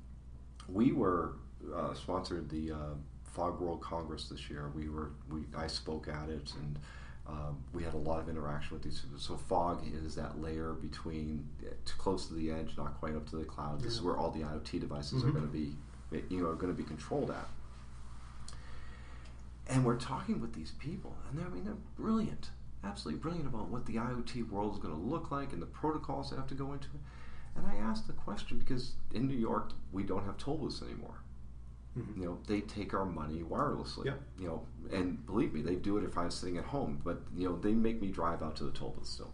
we 0.70 0.94
were 0.94 1.34
uh, 1.76 1.94
sponsored 1.94 2.50
the 2.50 2.72
uh, 2.72 2.94
Fog 3.32 3.60
World 3.60 3.82
Congress 3.82 4.28
this 4.30 4.50
year. 4.50 4.72
We 4.76 4.90
were 4.90 5.12
we 5.30 5.42
I 5.56 5.68
spoke 5.68 6.08
at 6.08 6.30
it 6.30 6.54
and. 6.60 6.80
Um, 7.28 7.64
we 7.72 7.84
had 7.84 7.94
a 7.94 7.98
lot 7.98 8.20
of 8.20 8.28
interaction 8.28 8.74
with 8.74 8.84
these. 8.84 9.00
people. 9.00 9.20
So 9.20 9.38
fog 9.38 9.86
is 10.04 10.16
that 10.16 10.42
layer 10.42 10.74
between 10.74 11.48
close 11.98 12.28
to 12.28 12.34
the 12.34 12.52
edge, 12.52 12.76
not 12.76 13.00
quite 13.00 13.16
up 13.16 13.30
to 13.30 13.36
the 13.38 13.46
cloud. 13.46 13.80
This 13.82 13.94
is 13.94 14.02
where 14.02 14.18
all 14.18 14.32
the 14.32 14.42
IoT 14.42 14.82
devices 14.82 15.20
mm-hmm. 15.22 15.30
are 15.30 15.32
going 15.32 15.46
to 15.46 15.54
be, 15.54 15.76
you 16.30 16.42
know, 16.42 16.50
are 16.50 16.56
going 16.56 16.76
to 16.76 16.78
be 16.78 16.84
controlled 16.84 17.30
at. 17.30 17.48
And 19.68 19.86
we're 19.86 19.98
talking 19.98 20.42
with 20.42 20.54
these 20.54 20.72
people, 20.72 21.16
and 21.30 21.40
they're, 21.40 21.46
I 21.46 21.50
mean, 21.50 21.64
they're 21.64 21.76
brilliant, 21.96 22.50
absolutely 22.84 23.22
brilliant 23.22 23.48
about 23.48 23.70
what 23.70 23.86
the 23.86 23.96
IoT 23.96 24.50
world 24.50 24.74
is 24.74 24.80
going 24.80 24.94
to 24.94 25.00
look 25.00 25.32
like 25.32 25.54
and 25.54 25.62
the 25.62 25.68
protocols 25.68 26.32
that 26.32 26.38
have 26.38 26.48
to 26.48 26.56
go 26.56 26.74
into 26.74 26.88
it. 26.88 27.00
And 27.56 27.68
I 27.68 27.76
asked 27.76 28.08
the 28.08 28.14
question 28.14 28.58
because 28.60 28.94
in 29.14 29.28
New 29.28 29.38
York 29.38 29.72
we 29.92 30.04
don't 30.04 30.26
have 30.26 30.38
toll 30.38 30.58
booths 30.58 30.82
anymore. 30.82 31.16
Mm-hmm. 31.98 32.22
You 32.22 32.28
know, 32.28 32.38
they 32.48 32.62
take 32.62 32.94
our 32.94 33.06
money 33.06 33.44
wirelessly. 33.44 34.06
Yep. 34.06 34.22
You 34.40 34.48
know, 34.48 34.66
and 34.94 35.26
believe 35.26 35.54
me, 35.54 35.62
they 35.62 35.76
do 35.76 35.98
it 35.98 36.04
if 36.04 36.18
I 36.18 36.26
was 36.26 36.36
sitting 36.36 36.58
at 36.58 36.66
home. 36.66 37.02
But 37.04 37.22
you 37.36 37.50
know, 37.50 37.58
they 37.58 37.74
make 37.74 38.02
me 38.02 38.10
drive 38.10 38.42
out 38.42 38.56
to 38.58 38.64
the 38.64 38.72
toll 38.72 38.96
booth 38.98 39.08
still. 39.08 39.34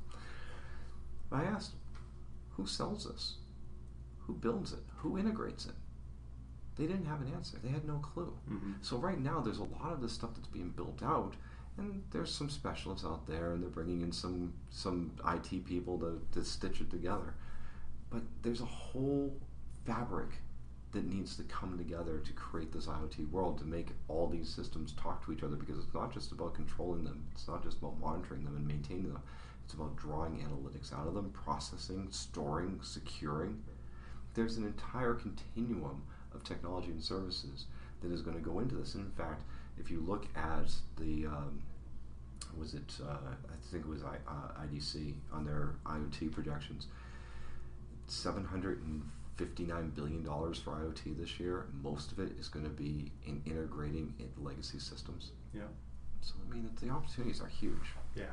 I 1.32 1.44
asked, 1.44 1.74
who 2.52 2.66
sells 2.66 3.06
this? 3.06 3.36
Who 4.26 4.34
builds 4.34 4.74
it? 4.74 4.80
Who 4.98 5.18
integrates 5.18 5.66
it? 5.66 5.76
They 6.78 6.86
didn't 6.86 7.06
have 7.06 7.22
an 7.22 7.32
answer. 7.34 7.58
They 7.64 7.70
had 7.70 7.86
no 7.86 7.98
clue. 7.98 8.34
Mm-hmm. 8.50 8.74
So 8.82 8.98
right 8.98 9.20
now, 9.20 9.40
there's 9.40 9.58
a 9.58 9.64
lot 9.64 9.94
of 9.94 10.02
this 10.02 10.14
stuff 10.14 10.32
that's 10.36 10.48
being 10.48 10.70
built 10.70 11.02
out, 11.04 11.34
and 11.78 12.04
there's 12.12 12.32
some 12.34 12.50
specialists 12.50 13.06
out 13.06 13.28
there, 13.28 13.54
and 13.54 13.62
they're 13.62 13.70
bringing 13.70 14.02
in 14.02 14.12
some 14.12 14.54
some 14.70 15.12
IT 15.28 15.66
people 15.66 16.00
to, 16.00 16.22
to 16.34 16.44
stitch 16.46 16.82
it 16.82 16.90
together. 16.90 17.34
But 18.10 18.22
there's 18.42 18.62
a 18.62 18.66
whole 18.66 19.36
fabric 19.86 20.30
that 20.98 21.14
needs 21.14 21.38
to 21.38 21.44
come 21.44 21.78
together 21.78 22.18
to 22.18 22.34
create 22.34 22.72
this 22.74 22.88
IoT 22.88 23.30
world 23.30 23.60
to 23.60 23.66
make 23.66 23.90
all 24.08 24.28
these 24.28 24.50
systems 24.50 24.94
talk 24.94 25.24
to 25.24 25.32
each 25.32 25.44
other 25.44 25.56
because 25.56 25.78
it's 25.78 25.94
not 25.94 26.12
just 26.12 26.32
about 26.32 26.56
controlling 26.56 27.04
them, 27.04 27.24
it's 27.34 27.48
not 27.48 27.64
just 27.64 27.78
about 27.78 28.00
monitoring 28.00 28.44
them 28.44 28.56
and 28.56 28.68
maintaining 28.68 29.14
them, 29.14 29.22
it's 29.64 29.76
about 29.76 29.96
drawing 29.96 30.40
analytics 30.40 30.92
out 30.92 31.08
of 31.08 31.14
them, 31.14 31.30
processing, 31.30 32.08
storing, 32.10 32.80
securing. 32.82 33.62
There's 34.34 34.58
an 34.58 34.66
entire 34.66 35.14
continuum 35.14 36.02
of 36.34 36.44
technology 36.44 36.90
and 36.90 37.04
services 37.04 37.66
that 38.02 38.12
is 38.12 38.24
going 38.24 38.38
to 38.38 38.44
go 38.44 38.60
into 38.60 38.76
this. 38.76 38.96
And 38.96 39.06
in 39.06 39.12
fact, 39.12 39.44
if 39.80 39.92
you 39.92 40.00
look 40.00 40.26
at 40.36 40.72
the 40.98 41.28
um, 41.28 41.62
was 42.58 42.74
it 42.74 42.92
uh, 43.08 43.12
I 43.12 43.72
think 43.72 43.86
it 43.86 43.90
was 43.90 44.02
I, 44.04 44.16
uh, 44.28 44.66
IDC 44.66 45.14
on 45.32 45.46
their 45.46 45.76
IoT 45.86 46.32
projections, 46.32 46.88
seven 48.08 48.44
hundred 48.46 48.82
and 48.84 49.04
$59 49.38 49.94
billion 49.96 50.24
for 50.24 50.72
IoT 50.72 51.18
this 51.18 51.40
year. 51.40 51.68
Most 51.84 52.12
of 52.12 52.20
it 52.20 52.32
is 52.40 52.48
going 52.48 52.66
to 52.66 52.72
be 52.72 53.12
in 53.26 53.42
integrating 53.46 54.14
legacy 54.38 54.80
systems. 54.80 55.32
Yeah. 55.54 55.62
So, 56.22 56.34
I 56.50 56.54
mean, 56.54 56.70
the 56.82 56.90
opportunities 56.90 57.42
are 57.42 57.48
huge. 57.48 57.94
Yeah. 58.16 58.26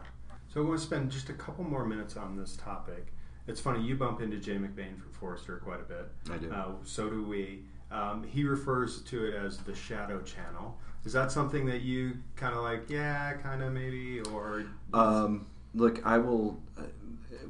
So, 0.53 0.63
I 0.63 0.65
want 0.65 0.81
to 0.81 0.87
spend 0.87 1.11
just 1.11 1.29
a 1.29 1.35
couple 1.35 1.65
more 1.65 1.85
minutes 1.85 2.17
on 2.17 2.37
this 2.37 2.57
topic. 2.57 3.13
It's 3.47 3.61
funny, 3.61 3.83
you 3.83 3.95
bump 3.95 4.23
into 4.23 4.39
Jay 4.39 4.57
McBain 4.57 4.99
from 4.99 5.13
Forrester 5.13 5.57
quite 5.59 5.81
a 5.81 5.85
bit. 5.85 6.09
I 6.33 6.39
do. 6.39 6.51
Uh, 6.51 6.73
so 6.85 7.11
do 7.11 7.23
we. 7.23 7.65
Um, 7.91 8.25
he 8.25 8.45
refers 8.45 9.03
to 9.03 9.27
it 9.27 9.35
as 9.35 9.59
the 9.59 9.75
shadow 9.75 10.23
channel. 10.23 10.79
Is 11.05 11.13
that 11.13 11.31
something 11.31 11.67
that 11.67 11.83
you 11.83 12.17
kind 12.35 12.55
of 12.55 12.63
like, 12.63 12.89
yeah, 12.89 13.35
kind 13.35 13.63
of 13.63 13.73
maybe, 13.73 14.21
or? 14.33 14.65
Um, 14.95 15.47
look, 15.75 16.05
I 16.07 16.17
will. 16.19 16.59
Uh, 16.79 16.84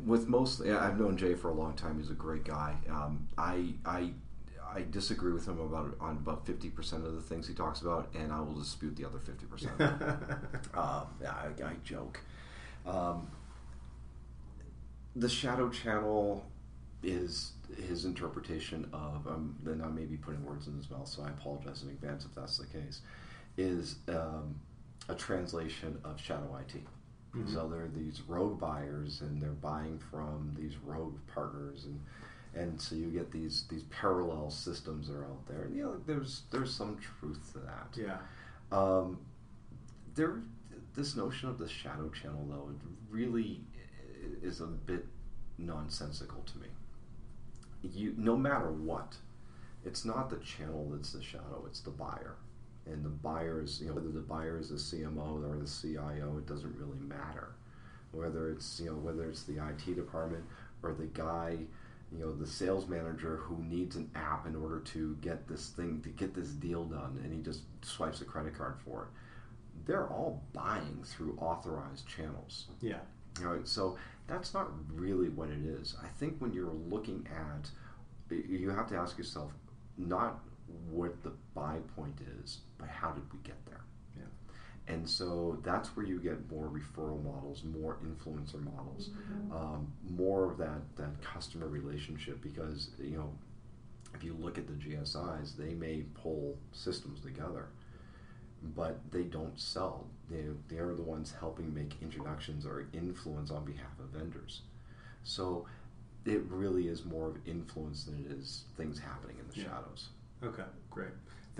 with 0.04 0.28
most, 0.28 0.62
I've 0.62 0.98
known 0.98 1.16
Jay 1.16 1.34
for 1.34 1.50
a 1.50 1.54
long 1.54 1.74
time. 1.74 1.98
He's 1.98 2.10
a 2.10 2.14
great 2.14 2.44
guy. 2.44 2.76
Um, 2.88 3.28
I, 3.38 3.74
I, 3.84 4.10
I 4.74 4.84
disagree 4.90 5.32
with 5.32 5.46
him 5.46 5.60
about 5.60 5.96
on 6.00 6.16
about 6.16 6.46
fifty 6.46 6.68
percent 6.68 7.06
of 7.06 7.14
the 7.14 7.20
things 7.20 7.46
he 7.46 7.54
talks 7.54 7.80
about, 7.80 8.10
and 8.14 8.32
I 8.32 8.40
will 8.40 8.54
dispute 8.54 8.96
the 8.96 9.04
other 9.04 9.18
fifty 9.18 9.46
percent. 9.46 9.74
uh, 9.80 11.04
I, 11.24 11.62
I 11.64 11.74
joke. 11.84 12.20
Um, 12.86 13.28
the 15.16 15.28
shadow 15.28 15.68
channel 15.68 16.44
is 17.02 17.52
his 17.86 18.04
interpretation 18.04 18.88
of, 18.92 19.26
um, 19.26 19.56
and 19.66 19.82
I 19.82 19.88
may 19.88 20.04
be 20.04 20.16
putting 20.16 20.44
words 20.44 20.66
in 20.66 20.76
his 20.76 20.90
mouth, 20.90 21.08
so 21.08 21.22
I 21.22 21.28
apologize 21.28 21.82
in 21.82 21.90
advance 21.90 22.24
if 22.24 22.34
that's 22.34 22.58
the 22.58 22.66
case, 22.66 23.00
is 23.56 23.96
um, 24.08 24.58
a 25.08 25.14
translation 25.14 25.98
of 26.04 26.20
shadow 26.20 26.58
IT. 26.60 26.82
Mm-hmm. 27.36 27.52
So 27.52 27.68
there 27.68 27.82
are 27.82 27.90
these 27.94 28.22
rogue 28.26 28.60
buyers, 28.60 29.20
and 29.20 29.42
they're 29.42 29.50
buying 29.50 30.00
from 30.10 30.54
these 30.58 30.76
rogue 30.84 31.16
partners, 31.32 31.84
and 31.84 32.00
and 32.54 32.80
so 32.80 32.94
you 32.94 33.10
get 33.10 33.32
these 33.32 33.64
these 33.68 33.84
parallel 33.84 34.50
systems 34.50 35.08
that 35.08 35.16
are 35.16 35.24
out 35.24 35.46
there. 35.46 35.62
And 35.62 35.76
you 35.76 35.82
know, 35.82 35.96
there's 36.06 36.42
there's 36.50 36.72
some 36.72 36.98
truth 36.98 37.52
to 37.52 37.58
that. 37.60 37.88
Yeah. 37.96 38.18
Um, 38.70 39.18
there, 40.14 40.38
this 40.94 41.16
notion 41.16 41.48
of 41.48 41.58
the 41.58 41.68
shadow 41.68 42.08
channel, 42.10 42.46
though, 42.48 42.70
it 42.70 42.76
really 43.10 43.60
is 44.42 44.60
a 44.60 44.66
bit 44.66 45.06
nonsensical 45.58 46.42
to 46.42 46.58
me. 46.58 46.68
You, 47.82 48.14
no 48.16 48.36
matter 48.36 48.70
what, 48.70 49.16
it's 49.84 50.04
not 50.04 50.30
the 50.30 50.36
channel 50.36 50.90
that's 50.94 51.12
the 51.12 51.22
shadow; 51.22 51.64
it's 51.66 51.80
the 51.80 51.90
buyer 51.90 52.36
and 52.86 53.04
the 53.04 53.08
buyers, 53.08 53.80
you 53.80 53.88
know, 53.88 53.94
whether 53.94 54.10
the 54.10 54.20
buyer 54.20 54.58
is 54.58 54.68
the 54.68 54.76
CMO 54.76 55.42
or 55.42 55.58
the 55.58 55.66
CIO, 55.66 56.36
it 56.38 56.46
doesn't 56.46 56.76
really 56.76 56.98
matter. 57.00 57.54
Whether 58.12 58.50
it's 58.50 58.80
you 58.80 58.90
know 58.90 58.96
whether 58.96 59.28
it's 59.28 59.42
the 59.42 59.54
IT 59.54 59.96
department 59.96 60.44
or 60.82 60.92
the 60.92 61.06
guy, 61.06 61.58
you 62.12 62.18
know, 62.18 62.32
the 62.32 62.46
sales 62.46 62.86
manager 62.88 63.38
who 63.38 63.62
needs 63.64 63.96
an 63.96 64.10
app 64.14 64.46
in 64.46 64.54
order 64.54 64.80
to 64.80 65.16
get 65.20 65.48
this 65.48 65.70
thing 65.70 66.00
to 66.02 66.10
get 66.10 66.34
this 66.34 66.48
deal 66.50 66.84
done, 66.84 67.20
and 67.24 67.32
he 67.32 67.40
just 67.40 67.62
swipes 67.82 68.20
a 68.20 68.24
credit 68.24 68.56
card 68.56 68.76
for 68.84 69.04
it. 69.04 69.08
They're 69.86 70.06
all 70.06 70.42
buying 70.52 71.02
through 71.04 71.36
authorized 71.40 72.06
channels. 72.06 72.66
Yeah. 72.80 72.98
All 73.44 73.52
right. 73.54 73.66
So 73.66 73.98
that's 74.28 74.54
not 74.54 74.68
really 74.92 75.28
what 75.28 75.50
it 75.50 75.64
is. 75.64 75.96
I 76.02 76.06
think 76.18 76.36
when 76.38 76.52
you're 76.52 76.72
looking 76.88 77.26
at, 77.30 77.70
you 78.30 78.70
have 78.70 78.88
to 78.90 78.96
ask 78.96 79.18
yourself, 79.18 79.52
not 79.98 80.40
what 80.90 81.22
the 81.22 81.32
buy 81.54 81.78
point 81.96 82.18
is, 82.42 82.58
but 82.78 82.88
how 82.88 83.10
did 83.10 83.24
we 83.32 83.38
get 83.42 83.64
there? 83.66 83.84
Yeah. 84.16 84.92
And 84.94 85.08
so 85.08 85.58
that's 85.62 85.96
where 85.96 86.06
you 86.06 86.18
get 86.20 86.50
more 86.50 86.68
referral 86.68 87.22
models, 87.22 87.62
more 87.64 87.98
influencer 88.04 88.62
models, 88.62 89.10
mm-hmm. 89.10 89.52
um, 89.52 89.92
more 90.10 90.50
of 90.50 90.58
that, 90.58 90.82
that 90.96 91.22
customer 91.22 91.68
relationship. 91.68 92.42
Because, 92.42 92.90
you 92.98 93.16
know, 93.16 93.30
if 94.14 94.22
you 94.22 94.36
look 94.40 94.58
at 94.58 94.66
the 94.66 94.74
GSIs, 94.74 95.56
they 95.56 95.74
may 95.74 96.04
pull 96.14 96.56
systems 96.72 97.20
together, 97.20 97.68
but 98.74 98.98
they 99.10 99.22
don't 99.22 99.58
sell. 99.58 100.06
They, 100.30 100.44
they're 100.68 100.94
the 100.94 101.02
ones 101.02 101.34
helping 101.38 101.74
make 101.74 101.96
introductions 102.00 102.64
or 102.64 102.86
influence 102.92 103.50
on 103.50 103.64
behalf 103.64 103.98
of 103.98 104.06
vendors. 104.18 104.62
So 105.24 105.66
it 106.24 106.42
really 106.48 106.88
is 106.88 107.04
more 107.04 107.28
of 107.28 107.36
influence 107.46 108.04
than 108.04 108.24
it 108.24 108.32
is 108.32 108.64
things 108.76 108.98
happening 108.98 109.36
in 109.38 109.48
the 109.48 109.56
yeah. 109.56 109.64
shadows. 109.64 110.08
Okay, 110.44 110.62
great. 110.90 111.08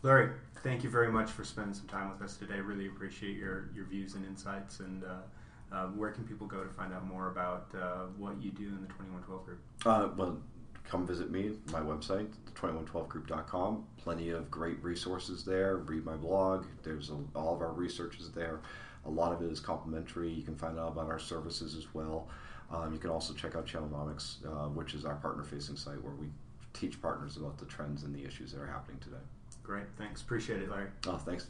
Larry, 0.03 0.31
thank 0.63 0.85
you 0.85 0.91
very 0.91 1.11
much 1.11 1.31
for 1.31 1.45
spending 1.45 1.73
some 1.73 1.87
time 1.87 2.11
with 2.11 2.21
us 2.21 2.37
today. 2.37 2.61
Really 2.61 2.87
appreciate 2.87 3.37
your, 3.37 3.71
your 3.75 3.87
views 3.87 4.15
and 4.15 4.27
insights. 4.27 4.81
And 4.81 5.05
uh, 5.05 5.75
uh, 5.75 5.87
where 5.89 6.11
can 6.11 6.25
people 6.25 6.47
go 6.47 6.63
to 6.63 6.69
find 6.69 6.93
out 6.93 7.07
more 7.07 7.31
about 7.31 7.69
uh, 7.75 8.07
what 8.19 8.41
you 8.43 8.51
do 8.51 8.67
in 8.67 8.83
the 8.83 8.89
2112 8.89 9.47
group? 9.47 9.61
Uh, 9.87 10.09
well, 10.17 10.39
come 10.87 11.07
visit 11.07 11.31
me, 11.31 11.53
my 11.73 11.81
website, 11.81 12.29
the2112group.com. 12.55 13.87
Plenty 13.97 14.31
of 14.31 14.51
great 14.51 14.83
resources 14.83 15.45
there. 15.45 15.77
Read 15.77 16.05
my 16.05 16.17
blog. 16.17 16.67
There's 16.83 17.11
a, 17.11 17.19
all 17.35 17.55
of 17.55 17.63
our 17.63 17.73
research 17.73 18.19
is 18.21 18.33
there. 18.33 18.61
A 19.07 19.11
lot 19.11 19.33
of 19.33 19.41
it 19.41 19.51
is 19.51 19.61
complimentary. 19.61 20.31
You 20.31 20.43
can 20.43 20.57
find 20.57 20.79
out 20.79 20.89
about 20.89 21.09
our 21.09 21.19
services 21.19 21.75
as 21.75 21.87
well. 21.95 22.29
Um, 22.71 22.93
you 22.93 22.99
can 22.99 23.11
also 23.11 23.33
check 23.35 23.55
out 23.55 23.67
Channelnomics, 23.67 24.45
uh, 24.47 24.69
which 24.69 24.95
is 24.95 25.05
our 25.05 25.17
partner-facing 25.17 25.77
site 25.77 26.03
where 26.03 26.15
we 26.15 26.29
teach 26.75 27.01
partners 27.01 27.37
about 27.37 27.57
the 27.59 27.65
trends 27.65 28.03
and 28.03 28.15
the 28.15 28.25
issues 28.25 28.53
that 28.53 28.61
are 28.61 28.67
happening 28.67 28.99
today. 29.01 29.17
Great. 29.63 29.85
Thanks. 29.97 30.21
Appreciate 30.21 30.61
it, 30.61 30.71
Larry. 30.71 30.89
Oh, 31.07 31.17
thanks. 31.17 31.49